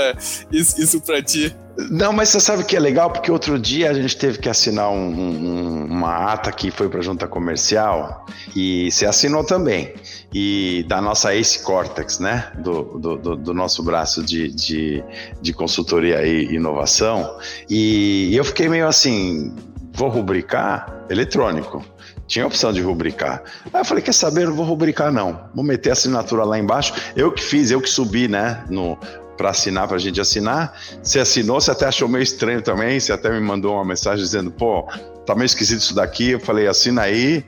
isso, 0.50 0.80
isso 0.80 1.00
para 1.00 1.22
ti? 1.22 1.54
Não, 1.90 2.12
mas 2.12 2.30
você 2.30 2.40
sabe 2.40 2.64
que 2.64 2.74
é 2.74 2.80
legal 2.80 3.10
porque 3.10 3.30
outro 3.30 3.58
dia 3.58 3.90
a 3.90 3.94
gente 3.94 4.16
teve 4.16 4.38
que 4.38 4.48
assinar 4.48 4.90
um, 4.90 5.08
um, 5.08 5.84
uma 5.84 6.32
ata 6.32 6.50
que 6.50 6.70
foi 6.70 6.88
para 6.88 7.02
junta 7.02 7.28
comercial 7.28 8.24
e 8.54 8.90
você 8.90 9.04
assinou 9.04 9.44
também. 9.44 9.92
E 10.32 10.84
da 10.88 11.00
nossa 11.02 11.34
Ace 11.34 11.62
Cortex, 11.62 12.18
né? 12.18 12.50
Do, 12.58 12.98
do, 12.98 13.36
do 13.36 13.54
nosso 13.54 13.82
braço 13.82 14.22
de, 14.22 14.48
de, 14.48 15.04
de, 15.40 15.52
consultoria 15.52 16.26
e 16.26 16.54
inovação. 16.54 17.38
E 17.68 18.34
eu 18.34 18.44
fiquei 18.44 18.68
meio 18.68 18.88
assim: 18.88 19.54
vou 19.92 20.08
rubricar 20.08 21.04
eletrônico. 21.10 21.84
Tinha 22.26 22.44
a 22.44 22.48
opção 22.48 22.72
de 22.72 22.80
rubricar. 22.80 23.42
Aí 23.72 23.80
eu 23.80 23.84
falei, 23.84 24.02
quer 24.02 24.12
saber? 24.12 24.46
Não 24.46 24.54
vou 24.54 24.66
rubricar, 24.66 25.12
não. 25.12 25.48
Vou 25.54 25.64
meter 25.64 25.90
a 25.90 25.92
assinatura 25.92 26.42
lá 26.42 26.58
embaixo. 26.58 26.92
Eu 27.14 27.30
que 27.30 27.42
fiz, 27.42 27.70
eu 27.70 27.80
que 27.80 27.88
subi, 27.88 28.26
né? 28.26 28.64
No, 28.68 28.98
para 29.36 29.50
assinar, 29.50 29.86
para 29.86 29.96
a 29.96 30.00
gente 30.00 30.20
assinar. 30.20 30.72
Você 31.02 31.20
assinou, 31.20 31.60
você 31.60 31.70
até 31.70 31.86
achou 31.86 32.08
meio 32.08 32.22
estranho 32.22 32.62
também, 32.62 32.98
você 32.98 33.12
até 33.12 33.30
me 33.30 33.40
mandou 33.40 33.74
uma 33.74 33.84
mensagem 33.84 34.24
dizendo, 34.24 34.50
pô, 34.50 34.86
tá 35.26 35.34
meio 35.34 35.46
esquisito 35.46 35.80
isso 35.80 35.94
daqui. 35.94 36.30
Eu 36.30 36.40
falei, 36.40 36.66
assina 36.66 37.02
aí. 37.02 37.44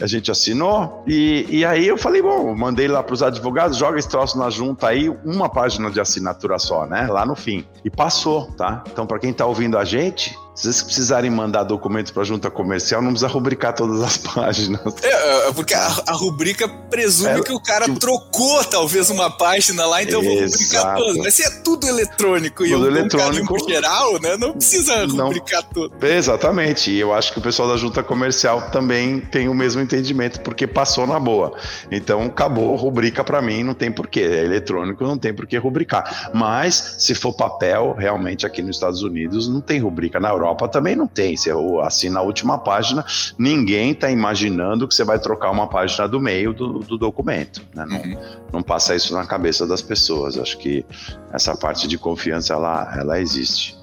A 0.00 0.06
gente 0.06 0.30
assinou. 0.30 1.02
E, 1.06 1.46
e 1.48 1.64
aí 1.64 1.88
eu 1.88 1.96
falei, 1.96 2.22
bom, 2.22 2.54
mandei 2.54 2.86
lá 2.86 3.02
para 3.02 3.14
os 3.14 3.22
advogados, 3.22 3.78
joga 3.78 3.98
esse 3.98 4.08
troço 4.08 4.38
na 4.38 4.50
junta 4.50 4.88
aí, 4.88 5.08
uma 5.24 5.48
página 5.48 5.90
de 5.90 6.00
assinatura 6.00 6.58
só, 6.58 6.86
né? 6.86 7.06
Lá 7.08 7.24
no 7.26 7.34
fim. 7.34 7.64
E 7.84 7.90
passou, 7.90 8.52
tá? 8.52 8.84
Então, 8.92 9.06
para 9.06 9.18
quem 9.18 9.32
tá 9.32 9.46
ouvindo 9.46 9.78
a 9.78 9.84
gente, 9.84 10.36
se 10.54 10.64
vocês 10.64 10.82
precisarem 10.82 11.30
mandar 11.30 11.64
documentos 11.64 12.12
para 12.12 12.22
a 12.22 12.24
junta 12.26 12.50
comercial, 12.50 13.00
não 13.00 13.10
precisa 13.10 13.28
rubricar 13.28 13.74
todas 13.74 14.02
as 14.02 14.16
páginas. 14.20 14.80
É, 15.02 15.48
é 15.48 15.52
porque 15.52 15.72
a, 15.72 16.02
a 16.06 16.12
rubrica 16.12 16.68
presume 16.68 17.40
é, 17.40 17.42
que 17.42 17.52
o 17.52 17.60
cara 17.60 17.86
que... 17.86 17.98
trocou 17.98 18.62
talvez 18.64 19.08
uma 19.08 19.30
página 19.30 19.86
lá, 19.86 20.02
então 20.02 20.22
eu 20.22 20.28
vou 20.28 20.44
rubricar 20.44 20.96
todas. 20.96 21.16
Mas 21.16 21.34
se 21.34 21.42
é 21.42 21.50
tudo 21.62 21.86
eletrônico 21.86 22.64
tudo 22.64 22.68
e 22.68 22.72
eu 22.72 22.86
eletrônico 22.86 23.54
um 23.54 23.68
geral, 23.68 24.20
né? 24.20 24.36
Não 24.36 24.52
precisa 24.52 25.06
rubricar 25.06 25.62
não... 25.62 25.88
tudo. 25.88 26.06
Exatamente. 26.06 26.90
E 26.90 27.00
eu 27.00 27.14
acho 27.14 27.32
que 27.32 27.38
o 27.38 27.42
pessoal 27.42 27.68
da 27.68 27.76
junta 27.76 28.02
comercial 28.02 28.70
também 28.70 29.20
tem 29.20 29.48
o 29.48 29.54
mesmo 29.54 29.80
entendimento, 29.80 30.40
porque 30.40 30.66
passou 30.66 31.06
na 31.06 31.18
boa. 31.18 31.54
Então 31.90 32.24
acabou, 32.24 32.76
rubrica 32.76 33.24
para 33.24 33.40
mim, 33.40 33.62
não 33.62 33.74
tem 33.74 33.90
porquê. 33.90 34.20
É 34.20 34.44
eletrônico, 34.44 35.02
não 35.04 35.16
tem 35.16 35.32
porquê 35.32 35.56
rubricar. 35.56 36.30
Mas 36.34 36.96
se 36.98 37.14
for 37.14 37.32
papel, 37.32 37.94
realmente 37.98 38.44
aqui 38.44 38.60
nos 38.60 38.76
Estados 38.76 39.02
Unidos 39.02 39.48
não 39.48 39.60
tem 39.60 39.80
rubrica. 39.80 40.20
Na 40.20 40.28
Europa 40.28 40.41
também 40.70 40.96
não 40.96 41.06
tem. 41.06 41.36
Você 41.36 41.50
assina 41.82 42.20
a 42.20 42.22
última 42.22 42.58
página, 42.58 43.04
ninguém 43.38 43.92
está 43.92 44.10
imaginando 44.10 44.86
que 44.86 44.94
você 44.94 45.04
vai 45.04 45.18
trocar 45.18 45.50
uma 45.50 45.66
página 45.66 46.06
do 46.08 46.20
meio 46.20 46.52
do, 46.52 46.80
do 46.80 46.98
documento. 46.98 47.62
Né? 47.74 47.86
Não, 47.88 47.96
uhum. 47.98 48.38
não 48.52 48.62
passa 48.62 48.94
isso 48.94 49.12
na 49.14 49.26
cabeça 49.26 49.66
das 49.66 49.82
pessoas. 49.82 50.38
Acho 50.38 50.58
que 50.58 50.84
essa 51.32 51.56
parte 51.56 51.86
de 51.86 51.98
confiança 51.98 52.54
ela, 52.54 52.94
ela 52.96 53.20
existe. 53.20 53.76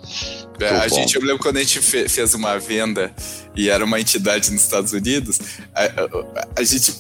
É, 0.60 0.69
a 0.69 0.88
gente, 0.88 1.15
eu 1.15 1.22
lembro 1.22 1.39
quando 1.39 1.58
a 1.58 1.62
gente 1.62 1.80
fez 1.80 2.34
uma 2.34 2.58
venda 2.60 3.13
e 3.56 3.69
era 3.69 3.84
uma 3.84 4.00
entidade 4.00 4.52
nos 4.52 4.62
Estados 4.62 4.91
Unidos, 4.91 5.39
a, 5.74 5.84
a, 5.86 6.48
a 6.58 6.63
gente 6.63 6.93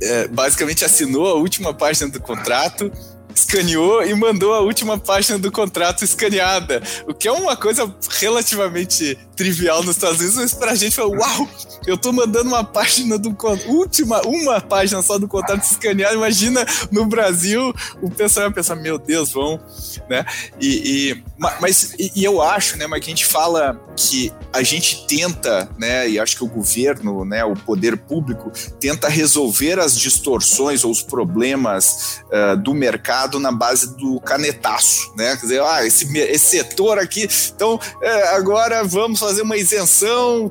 é, 0.00 0.28
basicamente 0.28 0.84
assinou 0.84 1.28
a 1.28 1.34
última 1.34 1.74
página 1.74 2.10
do 2.10 2.20
contrato 2.20 2.90
escaneou 3.38 4.04
e 4.04 4.14
mandou 4.14 4.54
a 4.54 4.60
última 4.60 4.98
página 4.98 5.38
do 5.38 5.50
contrato 5.50 6.04
escaneada, 6.04 6.82
o 7.06 7.14
que 7.14 7.28
é 7.28 7.32
uma 7.32 7.56
coisa 7.56 7.92
relativamente 8.18 9.18
trivial 9.36 9.82
nos 9.82 9.96
Estados 9.96 10.20
Unidos, 10.20 10.36
mas 10.36 10.54
pra 10.54 10.74
gente 10.74 10.94
foi, 10.94 11.06
uau, 11.06 11.48
eu 11.86 11.96
tô 11.96 12.12
mandando 12.12 12.48
uma 12.48 12.64
página 12.64 13.18
do 13.18 13.36
última, 13.66 14.22
uma 14.22 14.60
página 14.60 15.02
só 15.02 15.18
do 15.18 15.26
contrato 15.26 15.62
escaneado, 15.62 16.14
imagina 16.14 16.64
no 16.90 17.06
Brasil, 17.06 17.74
o 18.00 18.10
pessoal 18.10 18.46
vai 18.46 18.54
pensar, 18.54 18.76
meu 18.76 18.98
Deus, 18.98 19.32
vão, 19.32 19.60
né? 20.08 20.24
E, 20.60 21.12
e 21.12 21.24
mas 21.60 21.94
e, 21.98 22.12
e, 22.14 22.24
eu 22.24 22.40
acho, 22.40 22.76
né, 22.76 22.86
mas 22.86 23.00
que 23.00 23.06
a 23.06 23.14
gente 23.14 23.26
fala 23.26 23.80
que 23.96 24.32
a 24.52 24.62
gente 24.62 25.06
tenta, 25.06 25.68
né, 25.78 26.08
e 26.08 26.18
acho 26.18 26.36
que 26.36 26.44
o 26.44 26.48
governo, 26.48 27.24
né, 27.24 27.44
o 27.44 27.54
poder 27.54 27.96
público 27.96 28.52
tenta 28.78 29.08
resolver 29.08 29.78
as 29.78 29.98
distorções 29.98 30.84
ou 30.84 30.90
os 30.90 31.02
problemas 31.02 32.22
uh, 32.26 32.56
do 32.56 32.74
mercado 32.74 33.21
na 33.38 33.52
base 33.52 33.96
do 33.96 34.20
canetaço, 34.20 35.12
né? 35.16 35.36
Quer 35.36 35.42
dizer, 35.42 35.62
ah, 35.62 35.86
esse, 35.86 36.18
esse 36.18 36.46
setor 36.46 36.98
aqui, 36.98 37.28
então 37.54 37.78
é, 38.02 38.28
agora 38.28 38.84
vamos 38.84 39.18
fazer 39.18 39.42
uma 39.42 39.56
isenção 39.56 40.50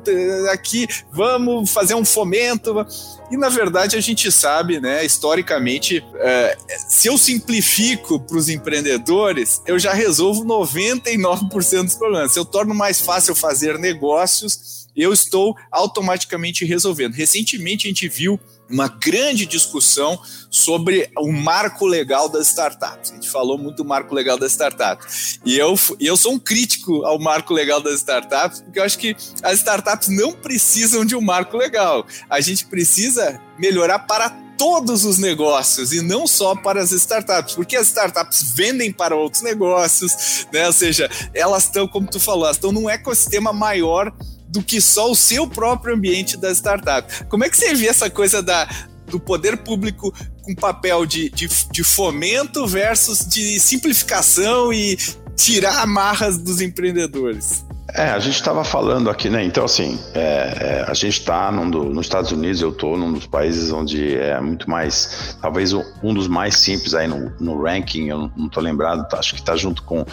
aqui, 0.52 0.86
vamos 1.12 1.70
fazer 1.70 1.94
um 1.94 2.04
fomento. 2.04 2.86
E 3.30 3.36
na 3.36 3.48
verdade 3.48 3.96
a 3.96 4.00
gente 4.00 4.30
sabe, 4.30 4.78
né, 4.78 5.04
historicamente, 5.04 6.04
é, 6.16 6.56
se 6.88 7.08
eu 7.08 7.16
simplifico 7.16 8.20
para 8.20 8.36
os 8.36 8.48
empreendedores, 8.48 9.62
eu 9.66 9.78
já 9.78 9.92
resolvo 9.92 10.44
99% 10.44 11.84
dos 11.84 11.94
problemas. 11.94 12.32
Se 12.32 12.38
eu 12.38 12.44
torno 12.44 12.74
mais 12.74 13.00
fácil 13.00 13.34
fazer 13.34 13.78
negócios, 13.78 14.82
eu 14.94 15.12
estou 15.12 15.56
automaticamente 15.70 16.64
resolvendo. 16.64 17.14
Recentemente 17.14 17.86
a 17.86 17.88
gente 17.88 18.08
viu 18.08 18.38
uma 18.70 18.88
grande 18.88 19.44
discussão 19.44 20.18
sobre 20.50 21.10
o 21.18 21.30
marco 21.32 21.86
legal 21.86 22.28
das 22.28 22.48
startups. 22.48 23.10
A 23.10 23.14
gente 23.14 23.30
falou 23.30 23.58
muito 23.58 23.78
do 23.78 23.84
marco 23.84 24.14
legal 24.14 24.38
das 24.38 24.52
startups. 24.52 25.40
E 25.44 25.58
eu, 25.58 25.74
eu 26.00 26.16
sou 26.16 26.32
um 26.32 26.38
crítico 26.38 27.04
ao 27.04 27.18
marco 27.18 27.52
legal 27.52 27.80
das 27.80 27.94
startups, 27.94 28.60
porque 28.60 28.78
eu 28.78 28.84
acho 28.84 28.98
que 28.98 29.16
as 29.42 29.58
startups 29.58 30.08
não 30.08 30.32
precisam 30.32 31.04
de 31.04 31.14
um 31.14 31.20
marco 31.20 31.56
legal. 31.56 32.06
A 32.28 32.40
gente 32.40 32.66
precisa 32.66 33.40
melhorar 33.58 34.00
para 34.00 34.30
todos 34.56 35.04
os 35.04 35.18
negócios 35.18 35.92
e 35.92 36.00
não 36.00 36.26
só 36.26 36.54
para 36.54 36.80
as 36.80 36.92
startups, 36.92 37.54
porque 37.54 37.76
as 37.76 37.88
startups 37.88 38.52
vendem 38.54 38.92
para 38.92 39.16
outros 39.16 39.42
negócios, 39.42 40.46
né? 40.52 40.66
Ou 40.66 40.72
seja, 40.72 41.10
elas 41.34 41.64
estão, 41.64 41.88
como 41.88 42.06
tu 42.06 42.20
falou, 42.20 42.48
estão 42.50 42.70
num 42.70 42.88
ecossistema 42.88 43.52
maior 43.52 44.12
do 44.52 44.62
que 44.62 44.80
só 44.82 45.10
o 45.10 45.16
seu 45.16 45.48
próprio 45.48 45.94
ambiente 45.94 46.36
da 46.36 46.52
startup. 46.52 47.24
Como 47.24 47.42
é 47.42 47.48
que 47.48 47.56
você 47.56 47.74
vê 47.74 47.88
essa 47.88 48.10
coisa 48.10 48.42
da, 48.42 48.68
do 49.06 49.18
poder 49.18 49.56
público 49.56 50.14
com 50.42 50.54
papel 50.54 51.06
de, 51.06 51.30
de, 51.30 51.48
de 51.70 51.82
fomento 51.82 52.66
versus 52.66 53.26
de 53.26 53.58
simplificação 53.58 54.70
e 54.70 54.98
tirar 55.34 55.80
amarras 55.80 56.36
dos 56.36 56.60
empreendedores? 56.60 57.64
É, 57.94 58.10
a 58.10 58.18
gente 58.18 58.34
estava 58.34 58.62
falando 58.62 59.08
aqui, 59.08 59.28
né? 59.28 59.42
Então, 59.42 59.64
assim, 59.64 59.98
é, 60.14 60.20
é, 60.20 60.84
a 60.86 60.94
gente 60.94 61.18
está 61.18 61.50
nos 61.50 62.06
Estados 62.06 62.30
Unidos, 62.30 62.60
eu 62.60 62.70
estou 62.70 62.96
num 62.96 63.12
dos 63.12 63.26
países 63.26 63.72
onde 63.72 64.16
é 64.16 64.38
muito 64.40 64.68
mais, 64.68 65.36
talvez 65.40 65.72
um 65.72 66.14
dos 66.14 66.28
mais 66.28 66.56
simples 66.56 66.94
aí 66.94 67.06
no, 67.06 67.32
no 67.40 67.62
ranking, 67.62 68.08
eu 68.08 68.30
não 68.36 68.46
estou 68.46 68.62
lembrado, 68.62 69.06
tá, 69.08 69.18
acho 69.18 69.34
que 69.34 69.40
está 69.40 69.56
junto 69.56 69.82
com, 69.82 70.06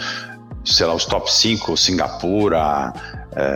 sei 0.65 0.85
lá, 0.85 0.93
os 0.93 1.05
top 1.05 1.31
5, 1.31 1.77
Singapura, 1.77 2.91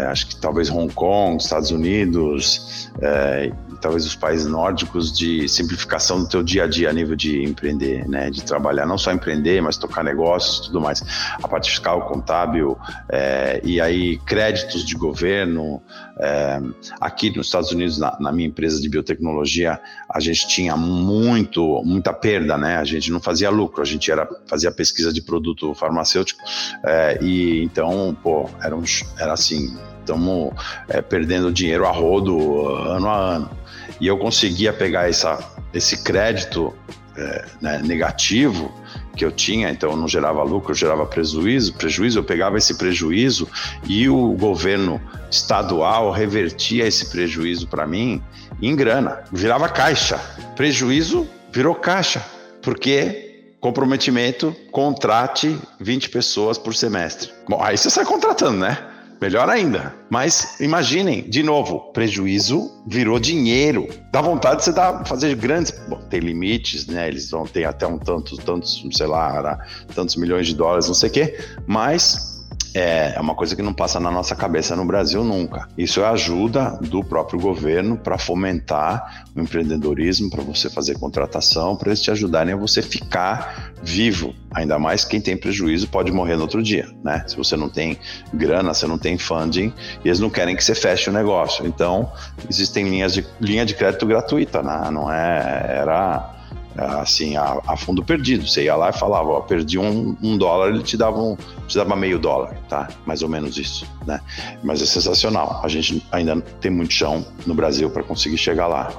acho 0.07 0.27
que 0.27 0.35
talvez 0.35 0.69
Hong 0.69 0.89
Kong, 0.89 1.37
Estados 1.37 1.71
Unidos, 1.71 2.91
é, 3.01 3.51
talvez 3.83 4.05
os 4.05 4.15
países 4.15 4.47
nórdicos 4.47 5.11
de 5.11 5.47
simplificação 5.49 6.23
do 6.23 6.29
teu 6.29 6.41
dia 6.41 6.63
a 6.63 6.67
dia 6.67 6.89
a 6.89 6.93
nível 6.93 7.17
de 7.17 7.43
empreender, 7.43 8.07
né, 8.07 8.29
de 8.29 8.41
trabalhar, 8.41 8.85
não 8.85 8.97
só 8.97 9.11
empreender, 9.11 9.61
mas 9.61 9.75
tocar 9.75 10.05
negócios, 10.05 10.67
tudo 10.67 10.79
mais, 10.79 11.03
a 11.43 11.45
parte 11.49 11.69
fiscal, 11.69 12.07
contábil, 12.07 12.77
é, 13.09 13.59
e 13.61 13.81
aí 13.81 14.17
créditos 14.19 14.85
de 14.85 14.95
governo. 14.95 15.81
É, 16.17 16.61
aqui 17.01 17.35
nos 17.35 17.47
Estados 17.47 17.71
Unidos, 17.71 17.97
na, 17.97 18.15
na, 18.19 18.31
minha 18.31 18.47
empresa 18.47 18.79
de 18.79 18.87
biotecnologia, 18.87 19.81
a 20.09 20.19
gente 20.19 20.47
tinha 20.47 20.77
muito, 20.77 21.81
muita 21.83 22.13
perda, 22.13 22.57
né? 22.57 22.77
A 22.77 22.83
gente 22.85 23.11
não 23.11 23.19
fazia 23.19 23.49
lucro, 23.49 23.81
a 23.81 23.85
gente 23.85 24.11
era 24.11 24.29
fazia 24.45 24.71
pesquisa 24.71 25.11
de 25.11 25.21
produto 25.21 25.73
farmacêutico 25.73 26.39
é, 26.85 27.17
e 27.21 27.63
então, 27.63 28.15
pô, 28.21 28.49
era, 28.61 28.75
um, 28.75 28.83
era 29.17 29.33
assim, 29.33 29.75
estamos 30.03 30.53
é, 30.89 31.01
perdendo 31.01 31.51
dinheiro 31.51 31.85
a 31.85 31.91
rodo 31.91 32.67
ano 32.67 33.09
a 33.09 33.17
ano 33.17 33.63
e 33.99 34.07
eu 34.07 34.17
conseguia 34.17 34.73
pegar 34.73 35.09
essa, 35.09 35.39
esse 35.73 36.03
crédito 36.03 36.73
é, 37.15 37.45
né, 37.61 37.81
negativo 37.83 38.73
que 39.15 39.23
eu 39.23 39.31
tinha, 39.31 39.69
então 39.69 39.91
eu 39.91 39.97
não 39.97 40.07
gerava 40.07 40.43
lucro, 40.43 40.71
eu 40.71 40.75
gerava 40.75 41.05
prejuízo, 41.05 41.73
prejuízo, 41.73 42.19
eu 42.19 42.23
pegava 42.23 42.57
esse 42.57 42.75
prejuízo 42.77 43.47
e 43.87 44.09
o 44.09 44.33
governo 44.33 44.99
estadual 45.29 46.11
revertia 46.11 46.85
esse 46.87 47.09
prejuízo 47.09 47.67
para 47.67 47.85
mim 47.85 48.21
em 48.61 48.75
grana, 48.75 49.23
virava 49.31 49.69
caixa. 49.69 50.17
Prejuízo 50.55 51.27
virou 51.51 51.75
caixa, 51.75 52.25
porque 52.61 53.31
comprometimento, 53.59 54.53
contrate 54.71 55.57
20 55.79 56.09
pessoas 56.09 56.57
por 56.57 56.75
semestre. 56.75 57.31
Bom, 57.47 57.61
aí 57.63 57.77
você 57.77 57.89
sai 57.89 58.03
contratando, 58.03 58.57
né? 58.57 58.77
Melhor 59.23 59.49
ainda. 59.49 59.95
Mas 60.09 60.59
imaginem, 60.59 61.21
de 61.21 61.43
novo, 61.43 61.79
prejuízo 61.93 62.69
virou 62.85 63.17
dinheiro. 63.17 63.87
Dá 64.11 64.21
vontade 64.21 64.57
de 64.57 64.65
você 64.65 64.73
dar, 64.73 65.05
fazer 65.05 65.33
grandes. 65.37 65.71
Bom, 65.87 65.97
tem 66.09 66.19
limites, 66.19 66.87
né? 66.87 67.07
Eles 67.07 67.31
vão 67.31 67.45
ter 67.45 67.63
até 67.63 67.87
um 67.87 67.97
tanto, 67.97 68.35
tantos, 68.35 68.85
sei 68.91 69.07
lá, 69.07 69.65
tantos 69.95 70.17
milhões 70.17 70.47
de 70.47 70.55
dólares, 70.55 70.89
não 70.89 70.93
sei 70.93 71.09
o 71.09 71.13
quê. 71.13 71.39
Mas 71.65 72.32
é, 72.73 73.13
é 73.15 73.19
uma 73.19 73.35
coisa 73.35 73.55
que 73.55 73.61
não 73.61 73.73
passa 73.73 73.99
na 73.99 74.09
nossa 74.09 74.35
cabeça 74.35 74.75
no 74.75 74.85
Brasil 74.85 75.23
nunca. 75.23 75.67
Isso 75.77 76.01
é 76.01 76.05
ajuda 76.05 76.79
do 76.81 77.03
próprio 77.03 77.39
governo 77.39 77.97
para 77.97 78.17
fomentar 78.17 79.25
o 79.35 79.41
empreendedorismo, 79.41 80.29
para 80.29 80.43
você 80.43 80.69
fazer 80.69 80.97
contratação, 80.97 81.75
para 81.75 81.89
eles 81.89 82.01
te 82.01 82.11
ajudarem 82.11 82.53
a 82.53 82.57
você 82.57 82.81
ficar 82.81 83.73
vivo. 83.83 84.33
Ainda 84.53 84.79
mais 84.79 85.05
quem 85.05 85.21
tem 85.21 85.37
prejuízo 85.37 85.87
pode 85.87 86.11
morrer 86.11 86.35
no 86.35 86.43
outro 86.43 86.61
dia, 86.63 86.87
né? 87.03 87.23
Se 87.27 87.35
você 87.35 87.55
não 87.55 87.69
tem 87.69 87.97
grana, 88.33 88.73
você 88.73 88.87
não 88.87 88.97
tem 88.97 89.17
funding, 89.17 89.73
e 90.03 90.07
eles 90.07 90.19
não 90.19 90.29
querem 90.29 90.55
que 90.55 90.63
você 90.63 90.75
feche 90.75 91.09
o 91.09 91.13
negócio. 91.13 91.65
Então, 91.65 92.11
existem 92.49 92.89
linhas 92.89 93.13
de 93.13 93.25
linha 93.39 93.65
de 93.65 93.73
crédito 93.73 94.05
gratuita, 94.05 94.61
né? 94.61 94.89
Não 94.91 95.11
é 95.11 95.77
era 95.83 96.42
assim, 96.77 97.35
a, 97.35 97.59
a, 97.67 97.77
fundo 97.77 98.03
perdido. 98.03 98.47
Você 98.47 98.63
ia 98.63 98.75
lá 98.75 98.89
e 98.89 98.93
falava, 98.93 99.29
ó, 99.29 99.41
perdi 99.41 99.77
um, 99.77 100.15
um 100.21 100.37
dólar, 100.37 100.69
ele 100.69 100.83
te 100.83 100.97
dava, 100.97 101.19
um, 101.19 101.37
te 101.67 101.77
dava 101.77 101.95
meio 101.95 102.17
dólar, 102.17 102.57
tá? 102.67 102.87
Mais 103.05 103.21
ou 103.21 103.29
menos 103.29 103.57
isso, 103.57 103.87
né? 104.05 104.19
Mas 104.63 104.81
é 104.81 104.85
sensacional. 104.85 105.61
A 105.63 105.67
gente 105.67 106.05
ainda 106.11 106.41
tem 106.59 106.71
muito 106.71 106.93
chão 106.93 107.25
no 107.45 107.53
Brasil 107.53 107.89
para 107.89 108.03
conseguir 108.03 108.37
chegar 108.37 108.67
lá. 108.67 108.91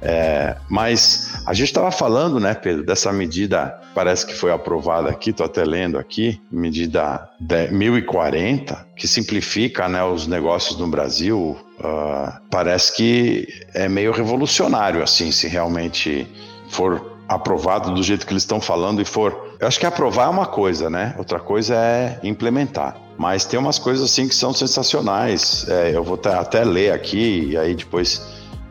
É, 0.00 0.56
mas 0.68 1.34
a 1.46 1.52
gente 1.52 1.68
estava 1.68 1.90
falando, 1.90 2.40
né, 2.40 2.54
Pedro, 2.54 2.84
dessa 2.84 3.12
medida, 3.12 3.78
parece 3.94 4.26
que 4.26 4.34
foi 4.34 4.52
aprovada 4.52 5.10
aqui, 5.10 5.30
estou 5.30 5.46
até 5.46 5.64
lendo 5.64 5.98
aqui, 5.98 6.40
medida 6.50 7.28
1040, 7.40 8.86
que 8.96 9.06
simplifica 9.06 9.88
né, 9.88 10.02
os 10.02 10.26
negócios 10.26 10.78
no 10.78 10.86
Brasil. 10.86 11.58
Uh, 11.78 12.32
parece 12.48 12.94
que 12.94 13.48
é 13.74 13.88
meio 13.88 14.12
revolucionário, 14.12 15.02
assim, 15.02 15.32
se 15.32 15.48
realmente 15.48 16.28
for 16.72 17.12
aprovado 17.28 17.92
do 17.92 18.02
jeito 18.02 18.26
que 18.26 18.32
eles 18.32 18.42
estão 18.42 18.60
falando 18.60 19.00
e 19.00 19.04
for. 19.04 19.54
Eu 19.60 19.66
acho 19.66 19.78
que 19.78 19.86
aprovar 19.86 20.26
é 20.26 20.28
uma 20.28 20.46
coisa, 20.46 20.90
né? 20.90 21.14
Outra 21.18 21.38
coisa 21.38 21.74
é 21.74 22.18
implementar. 22.22 22.96
Mas 23.16 23.44
tem 23.44 23.58
umas 23.58 23.78
coisas 23.78 24.10
assim 24.10 24.26
que 24.26 24.34
são 24.34 24.52
sensacionais. 24.52 25.66
É, 25.68 25.94
eu 25.94 26.02
vou 26.02 26.18
até 26.24 26.64
ler 26.64 26.92
aqui 26.92 27.50
e 27.50 27.56
aí 27.56 27.74
depois 27.74 28.22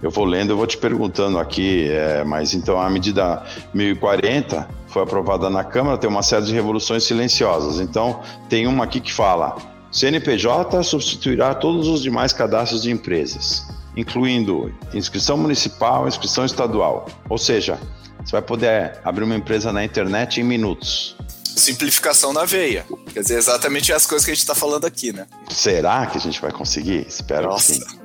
eu 0.01 0.09
vou 0.09 0.25
lendo, 0.25 0.51
eu 0.51 0.57
vou 0.57 0.67
te 0.67 0.77
perguntando 0.77 1.39
aqui. 1.39 1.87
É, 1.89 2.23
mas 2.23 2.53
então 2.53 2.79
a 2.79 2.89
medida 2.89 3.43
1040 3.73 4.67
foi 4.87 5.03
aprovada 5.03 5.49
na 5.49 5.63
Câmara, 5.63 5.97
tem 5.97 6.09
uma 6.09 6.23
série 6.23 6.45
de 6.45 6.53
revoluções 6.53 7.03
silenciosas. 7.03 7.79
Então 7.79 8.19
tem 8.49 8.67
uma 8.67 8.83
aqui 8.83 8.99
que 8.99 9.13
fala: 9.13 9.55
CNPJ 9.91 10.83
substituirá 10.83 11.53
todos 11.53 11.87
os 11.87 12.01
demais 12.01 12.33
cadastros 12.33 12.81
de 12.81 12.91
empresas 12.91 13.80
incluindo 13.95 14.73
inscrição 14.93 15.37
municipal, 15.37 16.07
inscrição 16.07 16.45
estadual. 16.45 17.07
Ou 17.29 17.37
seja, 17.37 17.79
você 18.23 18.31
vai 18.31 18.41
poder 18.41 18.99
abrir 19.03 19.23
uma 19.23 19.35
empresa 19.35 19.71
na 19.71 19.83
internet 19.83 20.39
em 20.39 20.43
minutos. 20.43 21.15
Simplificação 21.43 22.31
na 22.31 22.45
veia. 22.45 22.85
Quer 23.13 23.21
dizer, 23.21 23.37
exatamente 23.37 23.91
as 23.91 24.05
coisas 24.05 24.25
que 24.25 24.31
a 24.31 24.33
gente 24.33 24.41
está 24.41 24.55
falando 24.55 24.85
aqui, 24.85 25.11
né? 25.11 25.27
Será 25.49 26.05
que 26.05 26.17
a 26.17 26.21
gente 26.21 26.39
vai 26.39 26.51
conseguir? 26.51 27.05
Espero 27.07 27.49
Nossa. 27.49 27.73
que 27.73 27.79
sim. 27.79 27.99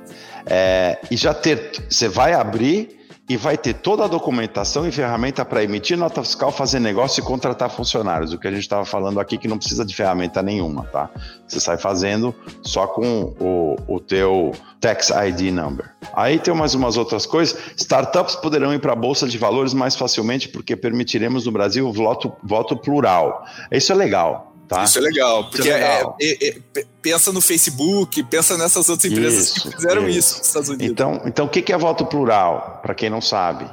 É, 0.45 0.99
e 1.09 1.17
já 1.17 1.33
ter. 1.33 1.71
Você 1.89 2.07
vai 2.07 2.33
abrir 2.33 2.96
e 3.29 3.35
vai 3.35 3.57
ter 3.57 3.73
toda 3.73 4.05
a 4.05 4.07
documentação 4.07 4.87
e 4.87 4.91
ferramenta 4.91 5.43
para 5.43 5.61
emitir 5.61 5.97
nota 5.97 6.23
fiscal, 6.23 6.51
fazer 6.51 6.79
negócio 6.79 7.21
e 7.21 7.23
contratar 7.25 7.69
funcionários. 7.69 8.31
O 8.31 8.37
que 8.37 8.47
a 8.47 8.51
gente 8.51 8.61
estava 8.61 8.85
falando 8.85 9.19
aqui 9.19 9.37
que 9.37 9.47
não 9.47 9.57
precisa 9.57 9.83
de 9.83 9.93
ferramenta 9.93 10.41
nenhuma, 10.41 10.83
tá? 10.85 11.09
Você 11.45 11.59
sai 11.59 11.77
fazendo 11.77 12.33
só 12.61 12.87
com 12.87 13.33
o, 13.39 13.75
o 13.87 13.99
teu 13.99 14.53
Tax 14.79 15.09
ID 15.09 15.53
Number. 15.53 15.91
Aí 16.13 16.39
tem 16.39 16.53
mais 16.53 16.73
umas 16.73 16.95
outras 16.95 17.25
coisas. 17.25 17.57
Startups 17.75 18.35
poderão 18.35 18.73
ir 18.73 18.79
para 18.79 18.93
a 18.93 18.95
Bolsa 18.95 19.27
de 19.27 19.37
Valores 19.37 19.73
mais 19.73 19.95
facilmente 19.95 20.47
porque 20.47 20.75
permitiremos 20.75 21.45
no 21.45 21.51
Brasil 21.51 21.91
voto, 21.91 22.31
voto 22.41 22.77
plural. 22.77 23.45
Isso 23.69 23.91
é 23.91 23.95
legal. 23.95 24.56
Tá? 24.67 24.83
Isso 24.83 24.97
é 24.97 25.01
legal, 25.01 25.49
porque 25.49 25.69
é 25.69 25.75
legal. 25.75 26.17
É, 26.21 26.47
é, 26.47 26.57
é, 26.75 26.85
pensa 27.01 27.31
no 27.31 27.39
Facebook, 27.39 28.21
pensa 28.23 28.57
nessas 28.57 28.89
outras 28.89 29.09
empresas 29.11 29.47
isso, 29.47 29.61
que 29.61 29.75
fizeram 29.75 30.09
isso. 30.09 30.19
isso 30.19 30.37
nos 30.39 30.47
Estados 30.47 30.69
Unidos. 30.69 30.87
Então, 30.91 31.21
então 31.25 31.45
o 31.45 31.49
que 31.49 31.71
é 31.71 31.77
voto 31.77 32.05
plural? 32.05 32.79
Para 32.81 32.93
quem 32.93 33.09
não 33.09 33.21
sabe, 33.21 33.69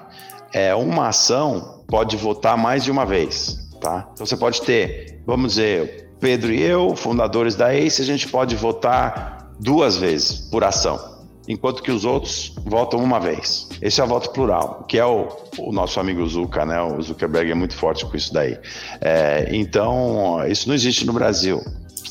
é 0.53 0.75
uma 0.75 1.09
ação 1.09 1.83
pode 1.89 2.17
votar 2.17 2.57
mais 2.57 2.85
de 2.85 2.91
uma 2.91 3.05
vez, 3.05 3.59
tá? 3.81 4.09
Então 4.13 4.25
você 4.25 4.37
pode 4.37 4.63
ter, 4.63 5.21
vamos 5.27 5.55
dizer, 5.55 6.11
Pedro 6.21 6.53
e 6.53 6.63
eu, 6.63 6.95
fundadores 6.95 7.57
da 7.57 7.75
ACE, 7.75 8.01
a 8.01 8.05
gente 8.05 8.29
pode 8.29 8.55
votar 8.55 9.53
duas 9.59 9.97
vezes 9.97 10.33
por 10.51 10.63
ação 10.63 11.14
enquanto 11.49 11.83
que 11.83 11.91
os 11.91 12.05
outros 12.05 12.53
votam 12.65 13.03
uma 13.03 13.21
vez. 13.21 13.69
Esse 13.81 14.01
é 14.01 14.05
o 14.05 14.07
voto 14.07 14.31
plural, 14.31 14.85
que 14.89 14.99
é 14.99 15.05
o, 15.05 15.29
o 15.59 15.73
nosso 15.73 16.01
amigo 16.01 16.27
Zuka, 16.27 16.65
né? 16.65 16.81
O 16.81 17.01
Zuckerberg 17.03 17.51
é 17.51 17.55
muito 17.55 17.77
forte 17.77 18.05
com 18.07 18.17
isso 18.17 18.33
daí. 18.33 18.59
É, 19.01 19.49
então, 19.51 20.45
isso 20.49 20.69
não 20.69 20.75
existe 20.75 21.05
no 21.05 21.13
Brasil. 21.13 21.63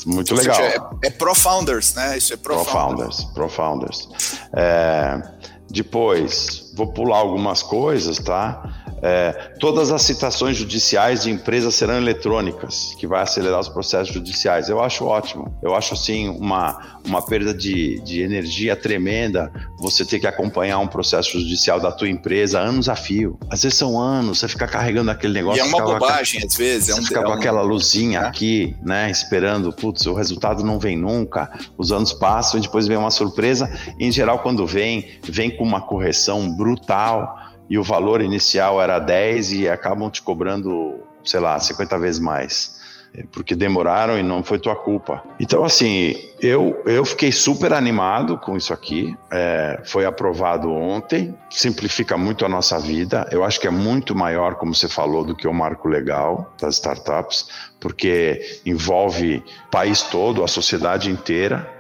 Muito 0.06 0.36
legal. 0.36 0.60
É, 0.60 0.78
é 1.04 1.10
pro-founders, 1.10 1.94
né? 1.96 2.18
Isso 2.18 2.34
é 2.34 2.38
pro-founders. 2.38 3.24
Pro-founders. 3.34 4.06
Pro 4.06 4.60
é, 4.60 5.22
depois, 5.70 6.72
vou 6.76 6.88
pular 6.88 7.18
algumas 7.18 7.64
coisas, 7.64 8.20
tá? 8.20 8.83
É, 9.06 9.52
todas 9.60 9.92
as 9.92 10.02
citações 10.04 10.56
judiciais 10.56 11.24
de 11.24 11.30
empresas 11.30 11.76
serão 11.76 11.98
eletrônicas, 11.98 12.96
que 12.98 13.06
vai 13.06 13.22
acelerar 13.22 13.60
os 13.60 13.68
processos 13.68 14.14
judiciais. 14.14 14.70
Eu 14.70 14.82
acho 14.82 15.06
ótimo. 15.06 15.54
Eu 15.62 15.76
acho, 15.76 15.94
assim, 15.94 16.30
uma, 16.30 17.00
uma 17.06 17.22
perda 17.22 17.54
de, 17.54 18.00
de 18.00 18.22
energia 18.22 18.78
tremenda 18.78 19.52
você 19.78 20.06
ter 20.06 20.20
que 20.20 20.28
acompanhar 20.28 20.80
um 20.80 20.88
processo 20.88 21.38
judicial 21.38 21.82
da 21.82 21.92
tua 21.92 22.08
empresa 22.08 22.60
anos 22.60 22.88
a 22.88 22.96
fio. 22.96 23.38
Às 23.50 23.64
vezes 23.64 23.78
são 23.78 24.00
anos, 24.00 24.40
você 24.40 24.48
fica 24.48 24.66
carregando 24.66 25.12
aquele 25.12 25.34
negócio. 25.34 25.62
E 25.62 25.62
é 25.62 25.66
uma 25.66 25.84
bobagem, 25.84 26.42
às 26.46 26.56
vezes. 26.56 26.88
É 26.88 26.94
você 26.94 27.02
um, 27.02 27.04
fica 27.04 27.20
é 27.20 27.24
com 27.24 27.34
aquela 27.34 27.62
luzinha 27.62 28.20
é. 28.20 28.26
aqui, 28.26 28.74
né, 28.82 29.12
esperando, 29.12 29.74
putz, 29.74 30.06
o 30.06 30.14
resultado 30.14 30.64
não 30.64 30.80
vem 30.80 30.98
nunca, 30.98 31.52
os 31.78 31.92
anos 31.92 32.14
passam 32.14 32.58
e 32.58 32.64
depois 32.64 32.88
vem 32.88 32.96
uma 32.96 33.12
surpresa. 33.12 33.70
Em 34.00 34.12
geral, 34.14 34.40
quando 34.40 34.66
vem, 34.66 35.10
vem 35.24 35.52
com 35.52 35.64
uma 35.66 35.82
correção 35.82 36.50
brutal 36.56 37.44
e 37.70 37.78
o 37.78 37.84
valor 37.84 38.22
inicial 38.22 38.82
era 38.82 39.00
10 39.00 39.54
e 39.54 39.70
acabam 39.70 40.10
te 40.10 40.22
cobrando, 40.22 41.00
sei 41.24 41.40
lá, 41.40 41.60
50 41.60 41.98
vezes 42.00 42.20
mais. 42.20 42.82
É, 43.16 43.24
porque 43.32 43.56
demoraram 43.56 44.18
e 44.18 44.24
não 44.24 44.44
foi 44.44 44.58
tua 44.58 44.76
culpa. 44.76 45.24
Então, 45.40 45.64
assim, 45.64 46.16
eu, 46.44 46.84
eu 46.86 47.06
fiquei 47.06 47.32
super 47.32 47.72
animado 47.72 48.38
com 48.38 48.58
isso 48.58 48.74
aqui. 48.74 49.16
É, 49.32 49.82
foi 49.86 50.06
aprovado 50.06 50.70
ontem, 50.70 51.34
simplifica 51.50 52.18
muito 52.18 52.46
a 52.46 52.50
nossa 52.50 52.78
vida. 52.78 53.26
Eu 53.32 53.46
acho 53.46 53.62
que 53.62 53.68
é 53.68 53.72
muito 53.72 54.14
maior, 54.14 54.56
como 54.56 54.76
você 54.76 54.90
falou, 54.90 55.24
do 55.24 55.34
que 55.34 55.48
o 55.48 55.54
marco 55.54 55.88
legal 55.88 56.54
das 56.60 56.76
startups, 56.76 57.48
porque 57.80 58.60
envolve 58.66 59.42
o 59.68 59.72
país 59.72 60.02
todo, 60.02 60.44
a 60.44 60.48
sociedade 60.48 61.10
inteira. 61.10 61.72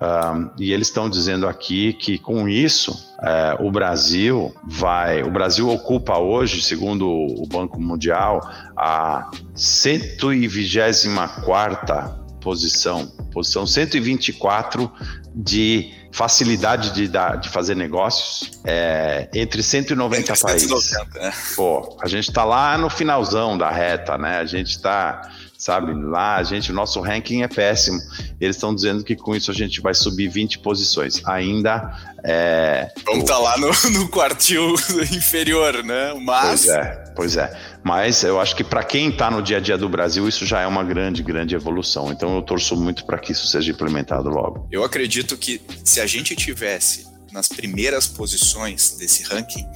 Um, 0.00 0.50
e 0.58 0.72
eles 0.72 0.88
estão 0.88 1.10
dizendo 1.10 1.46
aqui 1.46 1.92
que 1.92 2.18
com 2.18 2.48
isso 2.48 3.14
é, 3.22 3.58
o 3.60 3.70
Brasil 3.70 4.54
vai. 4.66 5.22
O 5.22 5.30
Brasil 5.30 5.68
ocupa 5.68 6.18
hoje, 6.18 6.62
segundo 6.62 7.06
o 7.06 7.46
Banco 7.46 7.78
Mundial, 7.78 8.40
a 8.74 9.30
124 9.54 12.25
posição, 12.46 13.08
posição 13.32 13.66
124 13.66 14.88
de 15.34 15.92
facilidade 16.12 16.92
de, 16.92 17.08
dar, 17.08 17.38
de 17.38 17.48
fazer 17.48 17.74
negócios 17.74 18.52
é, 18.64 19.28
entre 19.34 19.64
190 19.64 20.20
entre 20.20 20.40
países. 20.40 20.68
190, 20.68 21.18
né? 21.18 21.32
Pô, 21.56 21.98
a 22.00 22.06
gente 22.06 22.28
está 22.28 22.44
lá 22.44 22.78
no 22.78 22.88
finalzão 22.88 23.58
da 23.58 23.68
reta, 23.68 24.16
né? 24.16 24.38
A 24.38 24.44
gente 24.44 24.68
está 24.68 25.28
sabe? 25.58 25.92
Lá 25.92 26.36
a 26.36 26.42
gente, 26.44 26.70
o 26.70 26.74
nosso 26.74 27.00
ranking 27.00 27.42
é 27.42 27.48
péssimo. 27.48 27.98
Eles 28.40 28.54
estão 28.54 28.72
dizendo 28.72 29.02
que 29.02 29.16
com 29.16 29.34
isso 29.34 29.50
a 29.50 29.54
gente 29.54 29.80
vai 29.80 29.94
subir 29.94 30.28
20 30.28 30.60
posições. 30.60 31.20
Ainda 31.26 31.96
é. 32.22 32.92
Vamos 33.04 33.22
estar 33.22 33.34
tá 33.34 33.40
lá 33.40 33.56
no, 33.58 33.70
no 33.90 34.08
quartil 34.08 34.74
inferior, 35.12 35.82
né? 35.82 36.14
Mas. 36.20 36.66
Pois 36.66 36.76
é, 36.76 37.04
pois 37.16 37.36
é. 37.36 37.58
Mas 37.82 38.22
eu 38.22 38.38
acho 38.38 38.54
que 38.54 38.62
para 38.62 38.84
quem 38.84 39.08
está 39.08 39.30
no 39.30 39.42
dia 39.42 39.56
a 39.56 39.60
dia 39.60 39.78
do 39.78 39.88
Brasil, 39.88 40.28
isso 40.28 40.44
já 40.44 40.60
é 40.60 40.66
uma 40.66 40.84
grande, 40.84 41.22
grande 41.22 41.54
evolução. 41.54 42.12
Então 42.12 42.36
eu 42.36 42.42
torço 42.42 42.76
muito 42.76 43.04
para 43.06 43.18
que 43.18 43.32
isso 43.32 43.46
seja 43.46 43.72
implementado 43.72 44.28
logo. 44.28 44.68
Eu 44.70 44.84
acredito 44.84 45.36
que 45.36 45.60
se 45.82 46.00
a 46.00 46.06
gente 46.06 46.36
tivesse 46.36 47.06
nas 47.32 47.48
primeiras 47.48 48.06
posições 48.06 48.96
desse 48.98 49.24
ranking, 49.24 49.66